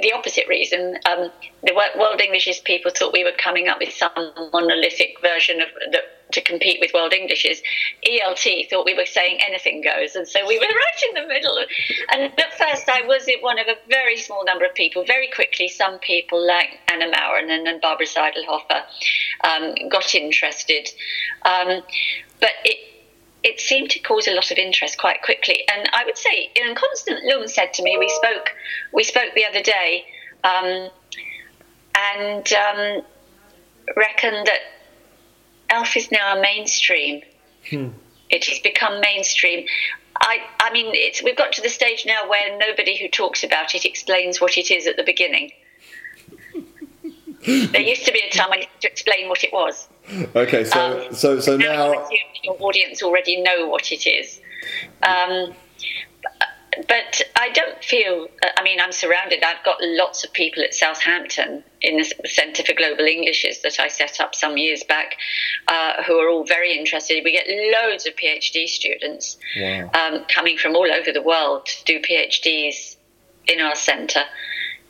[0.02, 1.32] the opposite reason um,
[1.64, 4.12] the world englishes people thought we were coming up with some
[4.52, 6.02] monolithic version of the
[6.32, 7.62] to compete with World Englishes,
[8.06, 11.58] ELT thought we were saying anything goes, and so we were right in the middle.
[12.12, 15.06] And at first, I was one of a very small number of people.
[15.06, 18.84] Very quickly, some people like Anna Mauranen and, and Barbara Seidlhofer
[19.44, 20.90] um, got interested,
[21.44, 21.82] um,
[22.40, 22.94] but it
[23.44, 25.64] it seemed to cause a lot of interest quite quickly.
[25.72, 28.54] And I would say, and Constant Leung said to me, we spoke
[28.94, 30.06] we spoke the other day,
[30.44, 30.90] um,
[31.96, 33.02] and um,
[33.96, 34.60] reckoned that
[35.70, 37.22] Elf is now a mainstream.
[37.70, 37.90] Hmm.
[38.30, 39.66] It has become mainstream.
[40.20, 43.76] I, I mean, it's, we've got to the stage now where nobody who talks about
[43.76, 45.52] it explains what it is at the beginning.
[47.72, 49.88] there used to be a time when you had to explain what it was.
[50.36, 52.10] Okay, so um, so so now, now
[52.44, 54.40] your audience already know what it is.
[55.04, 55.54] Um,
[56.88, 58.28] but I don't feel.
[58.58, 59.44] I mean, I'm surrounded.
[59.44, 63.88] I've got lots of people at Southampton in the Centre for Global Englishes that I
[63.88, 65.16] set up some years back,
[65.68, 67.24] uh, who are all very interested.
[67.24, 69.90] We get loads of PhD students wow.
[69.94, 72.98] um, coming from all over the world to do PhDs
[73.48, 74.26] in our centre,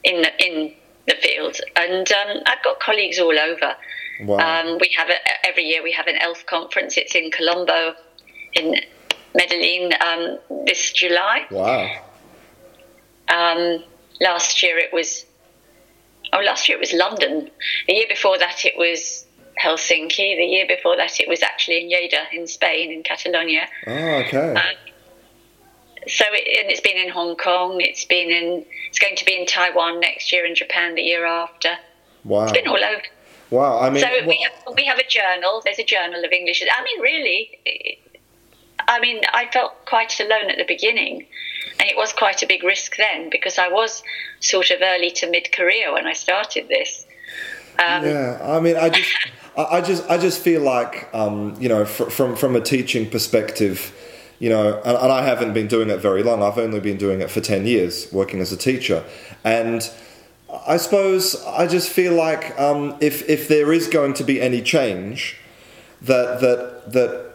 [0.04, 0.74] in the in
[1.08, 3.76] the field, and um, I've got colleagues all over.
[4.22, 4.38] Wow.
[4.38, 6.98] Um, we have a, every year we have an ELF conference.
[6.98, 7.96] It's in Colombia,
[8.54, 8.76] in
[9.38, 11.46] Medellin um, this July.
[11.52, 11.90] Wow.
[13.30, 13.84] Um,
[14.20, 15.26] last year it was,
[16.34, 17.50] oh, last year it was London.
[17.88, 19.26] The year before that it was
[19.64, 20.38] Helsinki.
[20.38, 23.68] The year before that it was actually in Lleida in Spain, in Catalonia.
[23.86, 24.54] Oh, okay.
[24.54, 24.76] Um,
[26.08, 27.82] so it, and it's been in Hong Kong.
[27.82, 28.66] It's been in.
[28.90, 31.78] It's going to be in Taiwan next year and Japan the year after.
[32.24, 32.44] Wow.
[32.44, 33.04] It's been all over.
[33.50, 35.62] Wow, I mean, so we have, we have a journal.
[35.64, 36.62] There's a journal of English.
[36.62, 37.58] I mean, really,
[38.88, 41.26] I mean, I felt quite alone at the beginning,
[41.80, 44.02] and it was quite a big risk then because I was
[44.40, 47.06] sort of early to mid career when I started this.
[47.80, 49.12] Um, yeah, I mean, I just,
[49.56, 53.94] I just, I just feel like, um, you know, fr- from from a teaching perspective,
[54.40, 56.42] you know, and, and I haven't been doing it very long.
[56.42, 59.04] I've only been doing it for ten years, working as a teacher,
[59.44, 59.90] and.
[60.66, 64.62] I suppose I just feel like um, if if there is going to be any
[64.62, 65.36] change,
[66.02, 67.27] that that that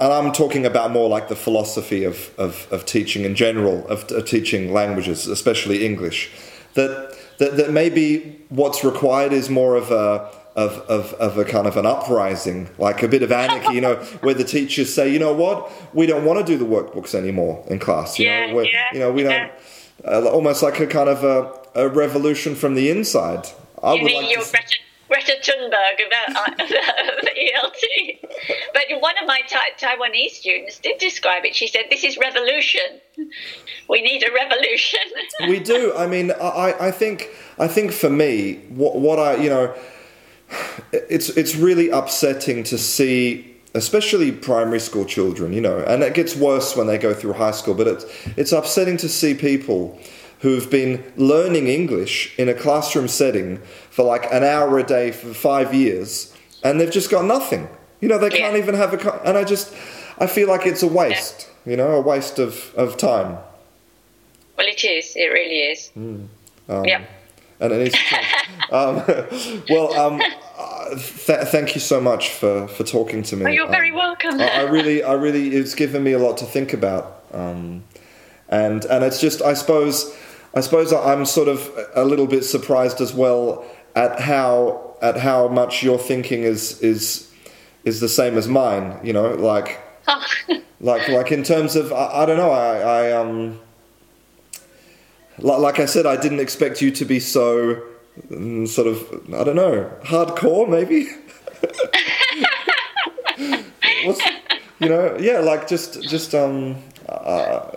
[0.00, 4.10] and I'm talking about more like the philosophy of, of, of teaching in general, of,
[4.10, 6.30] of, teaching languages, especially English,
[6.72, 11.66] that, that, that maybe what's required is more of a, of, of, of a kind
[11.66, 15.18] of an uprising, like a bit of anarchy, you know, where the teachers say, you
[15.18, 18.60] know what, we don't want to do the workbooks anymore in class, you yeah, know,
[18.60, 19.52] yeah, you know, we don't,
[20.06, 23.46] uh, almost like a kind of a, a revolution from the inside.
[23.82, 24.78] I you would like to,
[25.10, 28.30] Greta Thunberg about, uh, about uh, the ELT.
[28.72, 31.54] But one of my ta- Taiwanese students did describe it.
[31.54, 33.00] She said, "This is revolution.
[33.88, 35.00] We need a revolution."
[35.48, 35.92] we do.
[35.96, 39.74] I mean, I, I think I think for me, what, what I you know,
[40.92, 46.34] it's it's really upsetting to see especially primary school children, you know, and it gets
[46.34, 48.04] worse when they go through high school, but it's,
[48.36, 49.96] it's upsetting to see people
[50.40, 53.58] who've been learning English in a classroom setting
[53.90, 57.68] for like an hour a day for five years and they've just got nothing.
[58.00, 59.22] You know, they can't even have a.
[59.22, 59.74] And I just,
[60.18, 61.70] I feel like it's a waste, yeah.
[61.70, 63.38] you know, a waste of, of time.
[64.56, 65.14] Well, it is.
[65.16, 65.90] It really is.
[65.96, 66.26] Mm.
[66.68, 67.04] Um, yeah.
[67.60, 67.94] And it is.
[68.70, 69.02] um,
[69.68, 70.20] well, um,
[70.90, 73.46] th- thank you so much for, for talking to me.
[73.46, 74.40] Oh, you're very um, welcome.
[74.40, 77.24] I, I, really, I really, it's given me a lot to think about.
[77.32, 77.84] Um,
[78.48, 80.14] and and it's just, I suppose,
[80.54, 85.48] I suppose I'm sort of a little bit surprised as well at how at how
[85.48, 87.30] much your thinking is is
[87.84, 88.98] is the same as mine.
[89.02, 89.80] You know, like
[90.80, 92.50] like like in terms of I, I don't know.
[92.50, 93.60] I, I um
[95.38, 97.80] like, like I said, I didn't expect you to be so
[98.30, 98.98] um, sort of
[99.32, 101.08] I don't know hardcore maybe.
[104.04, 104.20] What's,
[104.80, 106.76] you know, yeah, like just just um
[107.08, 107.70] uh,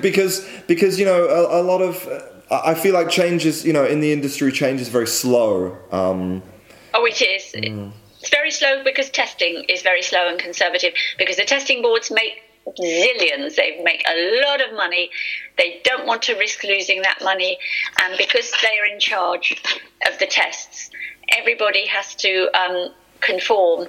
[0.00, 2.08] because because you know a, a, lot of
[2.50, 5.76] I feel like changes you know in the industry change is very slow.
[5.92, 6.42] Um,
[6.94, 7.52] oh, it is.
[7.54, 7.92] Mm.
[8.20, 10.94] It's very slow because testing is very slow and conservative.
[11.18, 12.42] Because the testing boards make
[12.74, 13.54] zillions.
[13.54, 15.10] They make a lot of money.
[15.56, 17.58] They don't want to risk losing that money,
[18.02, 19.62] and because they are in charge
[20.10, 20.90] of the tests,
[21.36, 22.88] everybody has to um,
[23.20, 23.86] conform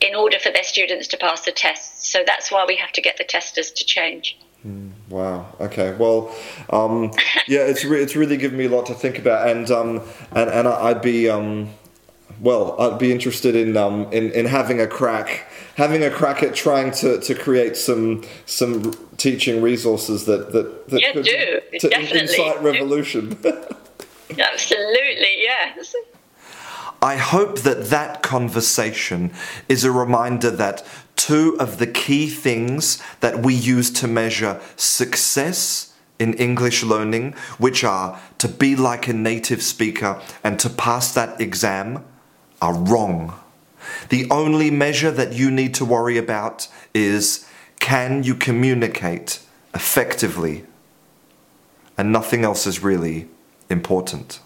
[0.00, 2.10] in order for their students to pass the tests.
[2.10, 4.38] So that's why we have to get the testers to change.
[4.66, 5.46] Mm, wow.
[5.60, 5.94] Okay.
[5.96, 6.34] Well,
[6.70, 7.10] um,
[7.48, 10.00] yeah, it's re- it's really given me a lot to think about, and um,
[10.30, 11.70] and and I'd be um,
[12.40, 15.46] well, I'd be interested in um, in in having a crack,
[15.76, 21.00] having a crack at trying to, to create some some teaching resources that that, that
[21.00, 21.60] yeah, could do.
[21.80, 22.20] to Definitely.
[22.20, 23.38] incite revolution.
[24.38, 25.94] Absolutely, yes.
[27.02, 29.32] I hope that that conversation
[29.68, 30.86] is a reminder that
[31.22, 37.84] two of the key things that we use to measure success in English learning, which
[37.84, 42.04] are to be like a native speaker and to pass that exam,
[42.60, 43.38] are wrong.
[44.08, 47.48] The only measure that you need to worry about is
[47.78, 49.38] can you communicate
[49.74, 50.64] effectively?
[51.96, 53.28] And nothing else is really
[53.70, 54.40] important.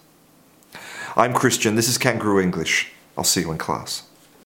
[1.15, 1.73] I'm Christian.
[1.73, 2.91] This is Kangaroo English.
[3.17, 4.06] I'll see you in class.